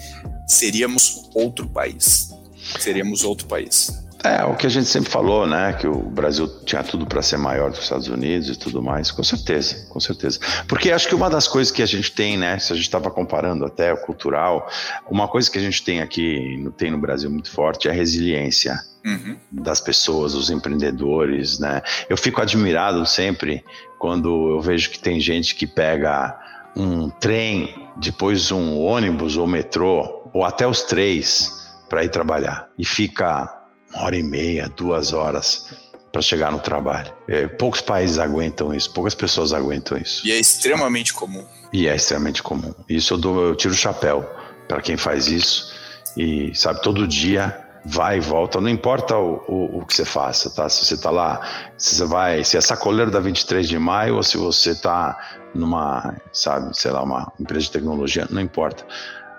seríamos 0.47 1.31
outro 1.35 1.69
país. 1.69 2.31
Seríamos 2.79 3.25
outro 3.25 3.47
país. 3.49 3.91
É, 4.23 4.45
o 4.45 4.55
que 4.55 4.67
a 4.67 4.71
gente 4.71 4.87
sempre 4.87 5.11
falou, 5.11 5.47
né? 5.47 5.73
Que 5.73 5.87
o 5.87 6.03
Brasil 6.03 6.47
tinha 6.65 6.83
tudo 6.83 7.07
para 7.07 7.23
ser 7.23 7.39
maior 7.39 7.71
dos 7.71 7.81
Estados 7.81 8.09
Unidos 8.09 8.49
e 8.49 8.59
tudo 8.59 8.83
mais, 8.83 9.11
com 9.11 9.23
certeza, 9.23 9.87
com 9.89 9.99
certeza. 9.99 10.39
Porque 10.69 10.91
acho 10.91 11.09
que 11.09 11.15
uma 11.15 11.31
das 11.31 11.49
coisas 11.49 11.73
que 11.73 11.83
a 11.83 11.87
gente 11.87 12.13
tem, 12.13 12.37
né? 12.37 12.59
Se 12.59 12.73
a 12.73 12.77
gente 12.77 12.85
estava 12.85 13.11
comparando 13.11 13.65
até 13.65 13.93
o 13.93 13.97
cultural, 13.97 14.69
uma 15.11 15.27
coisa 15.27 15.51
que 15.51 15.59
a 15.59 15.61
gente 15.61 15.83
tem 15.83 16.01
aqui, 16.01 16.71
tem 16.77 16.91
no 16.91 16.99
Brasil 16.99 17.31
muito 17.31 17.51
forte 17.51 17.89
é 17.89 17.91
a 17.91 17.95
resiliência. 17.95 18.79
Uhum. 19.03 19.39
das 19.51 19.81
pessoas, 19.81 20.35
dos 20.35 20.51
empreendedores, 20.51 21.59
né? 21.59 21.81
Eu 22.07 22.19
fico 22.19 22.39
admirado 22.43 23.07
sempre 23.07 23.65
quando 23.99 24.51
eu 24.51 24.61
vejo 24.61 24.91
que 24.91 24.99
tem 24.99 25.19
gente 25.19 25.55
que 25.55 25.67
pega 25.67 26.39
um 26.77 27.09
trem, 27.09 27.89
depois 27.97 28.53
um 28.53 28.79
ônibus 28.79 29.39
ou 29.39 29.47
metrô, 29.47 30.29
ou 30.35 30.45
até 30.45 30.67
os 30.67 30.83
três 30.83 31.67
para 31.89 32.05
ir 32.05 32.11
trabalhar 32.11 32.69
e 32.79 32.85
fica 32.85 33.60
uma 33.93 34.05
hora 34.05 34.17
e 34.17 34.23
meia, 34.23 34.69
duas 34.77 35.13
horas 35.13 35.67
para 36.13 36.23
chegar 36.23 36.51
no 36.51 36.59
trabalho. 36.59 37.13
É, 37.29 37.47
poucos 37.47 37.81
países 37.81 38.19
aguentam 38.19 38.75
isso, 38.75 38.93
poucas 38.93 39.15
pessoas 39.15 39.53
aguentam 39.53 39.97
isso. 39.99 40.27
E 40.27 40.33
é 40.33 40.39
extremamente 40.39 41.13
comum. 41.13 41.45
E 41.73 41.87
é 41.87 41.95
extremamente 41.95 42.43
comum. 42.43 42.75
Isso 42.89 43.15
eu, 43.15 43.19
dou, 43.19 43.45
eu 43.49 43.55
tiro 43.55 43.75
o 43.75 43.77
chapéu 43.77 44.29
para 44.67 44.81
quem 44.81 44.97
faz 44.97 45.29
isso 45.29 45.73
e 46.17 46.53
sabe 46.55 46.83
todo 46.83 47.07
dia 47.07 47.67
vai 47.85 48.19
e 48.19 48.21
volta, 48.21 48.61
não 48.61 48.69
importa 48.69 49.17
o, 49.17 49.43
o, 49.49 49.79
o, 49.79 49.87
que 49.87 49.95
você 49.95 50.05
faça, 50.05 50.51
tá? 50.51 50.69
Se 50.69 50.85
você 50.85 50.99
tá 50.99 51.11
lá, 51.11 51.41
se 51.79 51.95
você 51.95 52.05
vai, 52.05 52.45
se 52.45 52.59
é 52.59 52.61
sacoleiro 52.61 53.11
da 53.11 53.21
23 53.21 53.67
de 53.67 53.79
maio 53.79 54.17
ou 54.17 54.23
se 54.23 54.37
você 54.37 54.75
tá 54.75 55.19
numa, 55.55 56.15
sabe, 56.31 56.77
sei 56.77 56.91
lá, 56.91 57.03
uma 57.03 57.33
empresa 57.41 57.65
de 57.65 57.71
tecnologia, 57.73 58.27
não 58.29 58.43
importa 58.43 58.85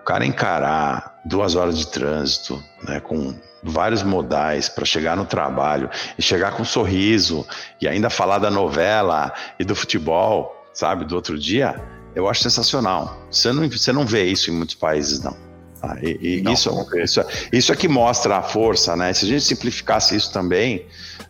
cara 0.05 0.25
encarar 0.25 1.21
duas 1.25 1.55
horas 1.55 1.77
de 1.77 1.87
trânsito, 1.87 2.61
né, 2.83 2.99
com 2.99 3.33
vários 3.63 4.03
modais 4.03 4.69
para 4.69 4.85
chegar 4.85 5.15
no 5.15 5.25
trabalho 5.25 5.89
e 6.17 6.21
chegar 6.21 6.51
com 6.51 6.63
um 6.63 6.65
sorriso 6.65 7.45
e 7.79 7.87
ainda 7.87 8.09
falar 8.09 8.39
da 8.39 8.49
novela 8.49 9.33
e 9.59 9.63
do 9.63 9.75
futebol, 9.75 10.55
sabe, 10.73 11.05
do 11.05 11.15
outro 11.15 11.37
dia, 11.37 11.75
eu 12.15 12.27
acho 12.27 12.41
sensacional. 12.41 13.17
Você 13.29 13.51
não, 13.51 13.69
você 13.69 13.91
não 13.91 14.05
vê 14.05 14.25
isso 14.25 14.49
em 14.49 14.53
muitos 14.53 14.75
países, 14.75 15.21
não. 15.21 15.35
Ah, 15.83 15.97
e, 16.01 16.37
e 16.37 16.41
não, 16.41 16.53
isso, 16.53 16.69
isso, 16.95 17.21
isso 17.51 17.73
é 17.73 17.75
que 17.75 17.87
mostra 17.87 18.37
a 18.37 18.43
força, 18.43 18.95
né? 18.95 19.11
Se 19.13 19.25
a 19.25 19.27
gente 19.27 19.43
simplificasse 19.43 20.15
isso 20.15 20.31
também, 20.31 20.85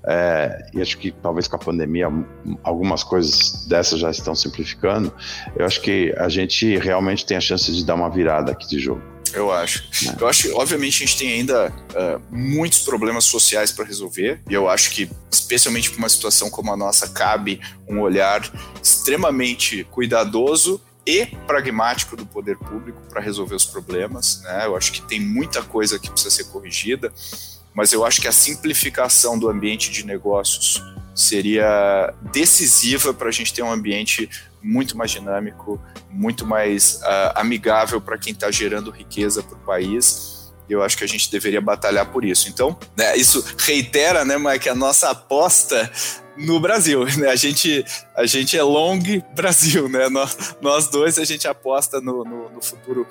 é, 0.06 0.70
e 0.74 0.82
acho 0.82 0.98
que 0.98 1.12
talvez 1.12 1.48
com 1.48 1.56
a 1.56 1.60
pandemia 1.60 2.08
algumas 2.62 3.02
coisas 3.02 3.66
dessas 3.68 4.00
já 4.00 4.12
estão 4.12 4.36
simplificando, 4.36 5.14
eu 5.56 5.66
acho 5.66 5.80
que 5.82 6.14
a 6.18 6.28
gente 6.28 6.78
realmente 6.78 7.26
tem 7.26 7.38
a 7.38 7.42
chance 7.42 7.72
de 7.72 7.86
dar 7.86 7.96
uma 7.96 8.10
virada 8.10 8.52
aqui 8.52 8.68
de 8.68 8.78
jogo. 8.78 9.02
Eu 9.34 9.52
acho. 9.52 9.84
Eu 10.20 10.28
acho 10.28 10.44
que, 10.44 10.54
obviamente, 10.54 11.04
a 11.04 11.06
gente 11.06 11.18
tem 11.18 11.32
ainda 11.34 11.70
uh, 11.70 12.22
muitos 12.30 12.80
problemas 12.80 13.26
sociais 13.26 13.72
para 13.72 13.86
resolver, 13.86 14.42
e 14.50 14.54
eu 14.54 14.70
acho 14.70 14.92
que, 14.92 15.10
especialmente 15.32 15.90
para 15.90 16.00
uma 16.00 16.10
situação 16.10 16.50
como 16.50 16.72
a 16.72 16.78
nossa, 16.78 17.08
cabe 17.10 17.62
um 17.88 18.00
olhar 18.00 18.42
extremamente 18.82 19.84
cuidadoso 19.86 20.82
e 21.06 21.26
pragmático 21.48 22.16
do 22.16 22.26
poder 22.26 22.58
público 22.58 23.02
para 23.10 23.22
resolver 23.22 23.56
os 23.56 23.66
problemas. 23.66 24.42
Né? 24.44 24.66
Eu 24.66 24.76
acho 24.76 24.92
que 24.92 25.02
tem 25.02 25.20
muita 25.20 25.64
coisa 25.64 25.98
que 25.98 26.10
precisa 26.10 26.34
ser 26.34 26.46
corrigida, 26.46 27.12
mas 27.74 27.94
eu 27.94 28.06
acho 28.06 28.22
que 28.22 28.28
a 28.28 28.32
simplificação 28.32 29.40
do 29.40 29.50
ambiente 29.50 29.90
de 29.92 30.06
negócios 30.06 30.82
seria 31.16 32.14
decisiva 32.32 33.14
para 33.14 33.30
a 33.30 33.32
gente 33.32 33.54
ter 33.54 33.62
um 33.62 33.72
ambiente 33.72 34.30
muito 34.64 34.98
mais 34.98 35.12
dinâmico, 35.12 35.82
muito 36.10 36.46
mais 36.46 37.02
uh, 37.02 37.34
amigável 37.36 38.00
para 38.00 38.18
quem 38.18 38.34
está 38.34 38.52
gerando 38.52 38.92
riqueza 38.92 39.42
para 39.42 39.56
o 39.56 39.60
país. 39.60 40.52
Eu 40.70 40.82
acho 40.82 40.98
que 40.98 41.04
a 41.04 41.08
gente 41.08 41.30
deveria 41.30 41.60
batalhar 41.60 42.06
por 42.12 42.24
isso. 42.24 42.48
Então, 42.48 42.78
né, 42.96 43.18
isso 43.18 43.44
reitera, 43.58 44.24
né, 44.24 44.38
Mike, 44.38 44.70
a 44.70 44.76
nossa 44.76 45.10
aposta 45.10 45.92
no 46.38 46.60
Brasil. 46.60 47.06
Né? 47.18 47.28
A, 47.30 47.36
gente, 47.36 47.84
a 48.16 48.26
gente 48.26 48.58
é 48.58 48.64
long 48.64 49.00
Brasil, 49.36 49.90
né? 49.90 50.08
Nós, 50.10 50.56
nós 50.62 50.88
dois 50.88 51.20
a 51.20 51.26
gente 51.26 51.48
aposta 51.48 52.00
no, 52.00 52.24
no, 52.24 52.50
no 52.50 52.62
futuro 52.62 53.06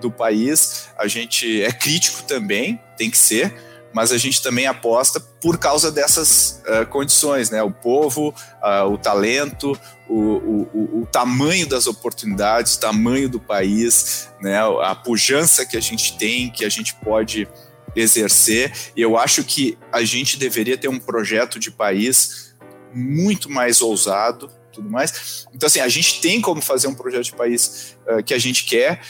do 0.00 0.10
país. 0.10 0.88
A 0.98 1.06
gente 1.06 1.62
é 1.62 1.72
crítico 1.72 2.22
também, 2.24 2.80
tem 2.96 3.10
que 3.10 3.18
ser, 3.18 3.54
mas 3.96 4.12
a 4.12 4.18
gente 4.18 4.42
também 4.42 4.66
aposta 4.66 5.18
por 5.18 5.56
causa 5.56 5.90
dessas 5.90 6.62
uh, 6.66 6.84
condições, 6.84 7.48
né? 7.48 7.62
O 7.62 7.70
povo, 7.70 8.28
uh, 8.62 8.92
o 8.92 8.98
talento, 8.98 9.72
o, 10.06 10.20
o, 10.20 11.00
o, 11.00 11.08
tamanho 11.10 11.66
das 11.66 11.86
oportunidades, 11.86 12.74
o 12.74 12.80
tamanho 12.80 13.26
do 13.26 13.40
país, 13.40 14.28
né? 14.38 14.60
A 14.82 14.94
pujança 14.94 15.64
que 15.64 15.78
a 15.78 15.80
gente 15.80 16.18
tem, 16.18 16.50
que 16.50 16.62
a 16.62 16.68
gente 16.68 16.94
pode 16.96 17.48
exercer. 17.96 18.70
E 18.94 19.00
eu 19.00 19.16
acho 19.16 19.42
que 19.42 19.78
a 19.90 20.04
gente 20.04 20.36
deveria 20.36 20.76
ter 20.76 20.88
um 20.88 20.98
projeto 20.98 21.58
de 21.58 21.70
país 21.70 22.54
muito 22.92 23.50
mais 23.50 23.80
ousado, 23.80 24.52
tudo 24.74 24.90
mais. 24.90 25.46
Então, 25.54 25.68
assim, 25.68 25.80
a 25.80 25.88
gente 25.88 26.20
tem 26.20 26.38
como 26.42 26.60
fazer 26.60 26.86
um 26.86 26.94
projeto 26.94 27.24
de 27.24 27.32
país 27.32 27.96
uh, 28.06 28.22
que 28.22 28.34
a 28.34 28.38
gente 28.38 28.66
quer, 28.66 29.00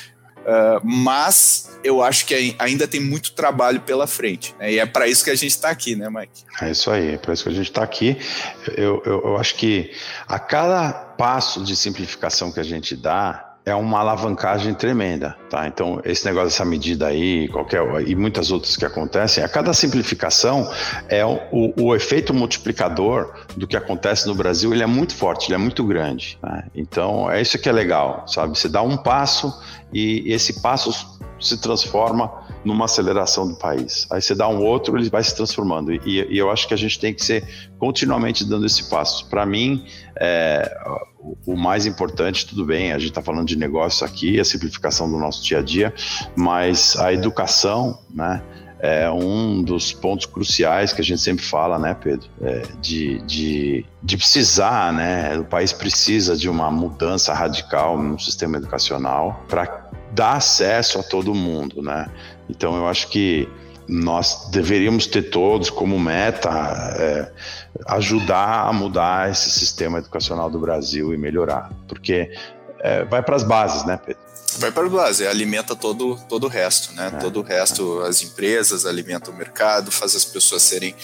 Uh, 0.47 0.81
mas 0.85 1.77
eu 1.83 2.01
acho 2.01 2.25
que 2.25 2.55
ainda 2.61 2.87
tem 2.87 3.01
muito 3.01 3.33
trabalho 3.33 3.81
pela 3.81 4.07
frente. 4.07 4.55
Né? 4.61 4.75
E 4.75 4.79
é 4.79 4.87
para 4.87 5.09
isso 5.09 5.25
que 5.25 5.31
a 5.31 5.35
gente 5.35 5.51
está 5.51 5.71
aqui, 5.71 5.97
né, 5.97 6.09
Mike? 6.09 6.45
É 6.63 6.71
isso 6.71 6.89
aí, 6.89 7.15
é 7.15 7.19
para 7.19 7.35
isso 7.35 7.43
que 7.43 7.49
a 7.49 7.53
gente 7.53 7.69
está 7.69 7.83
aqui. 7.83 8.17
Eu, 8.77 9.03
eu, 9.05 9.23
eu 9.25 9.37
acho 9.37 9.57
que 9.57 9.93
a 10.29 10.39
cada 10.39 10.93
passo 10.93 11.65
de 11.65 11.75
simplificação 11.75 12.53
que 12.53 12.61
a 12.61 12.63
gente 12.63 12.95
dá, 12.95 13.56
é 13.67 13.75
uma 13.75 13.99
alavancagem 13.99 14.73
tremenda, 14.75 15.37
tá? 15.51 15.67
Então, 15.67 16.01
esse 16.05 16.25
negócio 16.25 16.51
dessa 16.51 16.65
medida 16.65 17.09
aí, 17.09 17.49
qualquer 17.49 17.83
e 18.07 18.15
muitas 18.15 18.53
outras 18.53 18.77
que 18.77 18.85
acontecem, 18.85 19.43
a 19.43 19.49
cada 19.49 19.75
simplificação 19.75 20.71
é 21.09 21.27
o, 21.27 21.41
o, 21.51 21.83
o, 21.87 21.97
efeito 21.97 22.33
multiplicador 22.33 23.35
do 23.57 23.67
que 23.67 23.77
acontece 23.77 24.29
no 24.29 24.37
Brasil, 24.37 24.73
ele 24.73 24.85
é 24.85 24.87
muito 24.87 25.17
forte, 25.17 25.49
ele 25.49 25.57
é 25.57 25.59
muito 25.59 25.83
grande. 25.83 26.39
Né? 26.41 26.63
Então, 26.77 27.29
é 27.29 27.43
isso 27.43 27.59
que 27.59 27.69
é 27.69 27.73
legal, 27.73 28.23
sabe? 28.29 28.57
Você 28.57 28.69
dá 28.69 28.83
um 28.83 28.97
passo 28.97 29.53
e 29.93 30.33
esse 30.33 30.63
passo 30.63 31.19
se 31.41 31.61
transforma 31.61 32.31
numa 32.65 32.87
aceleração 32.87 33.47
do 33.47 33.55
país. 33.55 34.07
Aí 34.11 34.21
você 34.21 34.35
dá 34.35 34.49
um 34.49 34.63
outro, 34.63 34.97
ele 34.97 35.09
vai 35.09 35.23
se 35.23 35.35
transformando. 35.35 35.93
E, 35.93 36.01
e 36.05 36.39
eu 36.39 36.51
acho 36.51 36.67
que 36.67 36.75
a 36.75 36.77
gente 36.77 36.99
tem 36.99 37.15
que 37.15 37.25
ser 37.25 37.47
continuamente 37.79 38.45
dando 38.45 38.67
esse 38.67 38.89
passo. 38.89 39.29
Para 39.29 39.47
mim, 39.47 39.85
é, 40.19 40.69
o, 41.47 41.57
mais 41.57 41.87
importante, 41.87 42.47
tudo 42.47 42.65
bem, 42.65 42.93
a 42.93 42.99
gente 42.99 43.11
está 43.11 43.23
falando 43.23 43.47
de 43.47 43.57
negócio 43.57 44.05
aqui, 44.05 44.41
a 44.41 44.45
simplificação 44.45 45.11
do 45.11 45.19
nosso 45.19 45.45
dia 45.45 45.59
a 45.59 45.63
dia, 45.63 45.95
mas 46.37 46.97
a 46.97 47.13
educação, 47.13 47.99
né? 48.13 48.43
é 48.79 49.11
um 49.11 49.63
dos 49.63 49.93
pontos 49.93 50.27
cruciais 50.27 50.93
que 50.93 51.01
a 51.01 51.05
gente 51.05 51.21
sempre 51.21 51.45
fala, 51.45 51.79
né, 51.79 51.95
Pedro? 51.95 52.29
É, 52.43 52.63
de, 52.81 53.19
de, 53.23 53.87
de 54.03 54.17
precisar, 54.17 54.93
né? 54.93 55.39
O 55.39 55.45
país 55.45 55.73
precisa 55.73 56.37
de 56.37 56.49
uma 56.49 56.71
mudança 56.71 57.33
radical 57.33 57.99
no 57.99 58.19
sistema 58.19 58.59
educacional 58.59 59.45
para 59.49 59.86
dar 60.13 60.37
acesso 60.37 60.99
a 60.99 61.03
todo 61.03 61.35
mundo, 61.35 61.83
né? 61.83 62.11
Então 62.49 62.77
eu 62.77 62.87
acho 62.87 63.09
que 63.09 63.49
nós 63.89 64.49
deveríamos 64.51 65.07
ter 65.07 65.31
todos 65.31 65.71
como 65.71 65.99
meta 65.99 66.51
é, 66.99 67.33
ajudar 67.87 68.67
a 68.67 68.73
mudar 68.73 69.31
esse 69.31 69.51
sistema 69.51 69.99
educacional 69.99 70.51
do 70.51 70.59
Brasil 70.59 71.15
e 71.15 71.17
melhorar, 71.17 71.71
porque 71.87 72.33
é, 72.81 73.05
vai 73.05 73.23
para 73.23 73.37
as 73.37 73.45
bases, 73.45 73.85
né, 73.87 73.99
Pedro? 74.05 74.23
Vai 74.59 74.73
para 74.73 74.87
as 74.87 74.93
bases, 74.93 75.27
alimenta 75.27 75.77
todo, 75.77 76.19
todo 76.29 76.45
o 76.45 76.49
resto, 76.49 76.95
né? 76.95 77.13
É, 77.15 77.19
todo 77.19 77.41
o 77.41 77.43
resto, 77.43 78.03
é. 78.05 78.09
as 78.09 78.23
empresas 78.23 78.87
alimentam 78.87 79.33
o 79.33 79.37
mercado, 79.37 79.91
faz 79.91 80.17
as 80.17 80.25
pessoas 80.25 80.63
serem 80.63 80.95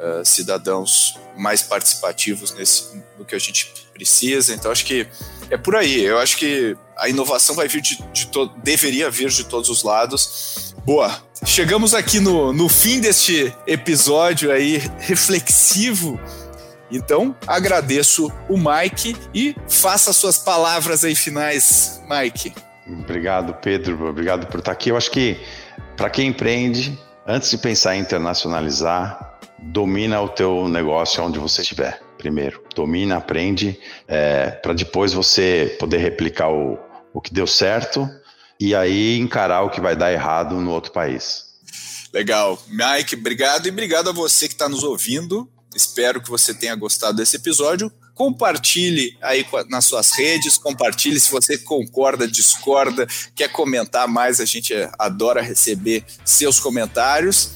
uh, 0.00 0.24
cidadãos 0.24 1.18
mais 1.36 1.62
participativos 1.62 2.52
nesse, 2.54 3.02
no 3.18 3.24
que 3.24 3.34
a 3.34 3.38
gente 3.38 3.88
precisa. 3.92 4.54
Então, 4.54 4.70
acho 4.70 4.84
que 4.84 5.06
é 5.50 5.56
por 5.56 5.76
aí. 5.76 6.02
Eu 6.02 6.18
acho 6.18 6.36
que 6.36 6.76
a 6.96 7.08
inovação 7.08 7.54
vai 7.54 7.68
vir 7.68 7.80
de, 7.80 7.98
de 8.12 8.28
deveria 8.62 9.10
vir 9.10 9.28
de 9.28 9.44
todos 9.44 9.68
os 9.68 9.82
lados. 9.82 10.74
Boa. 10.84 11.22
Chegamos 11.44 11.94
aqui 11.94 12.20
no, 12.20 12.52
no 12.52 12.68
fim 12.68 13.00
deste 13.00 13.52
episódio 13.66 14.50
aí 14.50 14.82
reflexivo. 15.00 16.18
Então, 16.90 17.36
agradeço 17.46 18.32
o 18.48 18.56
Mike 18.56 19.16
e 19.34 19.54
faça 19.68 20.12
suas 20.12 20.38
palavras 20.38 21.04
aí 21.04 21.14
finais, 21.14 22.00
Mike. 22.08 22.54
Obrigado, 22.86 23.54
Pedro. 23.54 24.08
Obrigado 24.08 24.46
por 24.46 24.60
estar 24.60 24.72
aqui. 24.72 24.90
Eu 24.90 24.96
acho 24.96 25.10
que 25.10 25.36
para 25.96 26.08
quem 26.08 26.28
empreende, 26.28 26.96
antes 27.26 27.50
de 27.50 27.58
pensar 27.58 27.96
em 27.96 28.00
internacionalizar, 28.00 29.38
domina 29.58 30.20
o 30.20 30.28
teu 30.28 30.68
negócio 30.68 31.22
onde 31.24 31.38
você 31.38 31.62
estiver. 31.62 32.00
Primeiro, 32.16 32.62
domina, 32.74 33.16
aprende, 33.16 33.78
é, 34.06 34.50
para 34.50 34.72
depois 34.72 35.12
você 35.12 35.76
poder 35.78 35.98
replicar 35.98 36.50
o, 36.50 36.78
o 37.16 37.20
que 37.20 37.32
deu 37.32 37.46
certo 37.46 38.06
e 38.60 38.74
aí 38.74 39.18
encarar 39.18 39.62
o 39.62 39.70
que 39.70 39.80
vai 39.80 39.96
dar 39.96 40.12
errado 40.12 40.60
no 40.60 40.70
outro 40.70 40.92
país. 40.92 41.46
Legal. 42.12 42.62
Mike, 42.68 43.16
obrigado 43.16 43.66
e 43.66 43.70
obrigado 43.70 44.10
a 44.10 44.12
você 44.12 44.46
que 44.46 44.52
está 44.52 44.68
nos 44.68 44.82
ouvindo. 44.82 45.50
Espero 45.74 46.20
que 46.20 46.28
você 46.28 46.52
tenha 46.52 46.74
gostado 46.74 47.16
desse 47.16 47.36
episódio. 47.36 47.90
Compartilhe 48.14 49.16
aí 49.22 49.46
nas 49.70 49.86
suas 49.86 50.12
redes, 50.12 50.58
compartilhe 50.58 51.18
se 51.18 51.30
você 51.30 51.56
concorda, 51.56 52.28
discorda, 52.28 53.06
quer 53.34 53.48
comentar 53.48 54.06
mais, 54.06 54.38
a 54.38 54.44
gente 54.44 54.74
adora 54.98 55.40
receber 55.40 56.04
seus 56.22 56.60
comentários. 56.60 57.52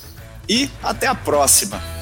E 0.49 0.71
até 0.83 1.07
a 1.07 1.15
próxima! 1.15 2.00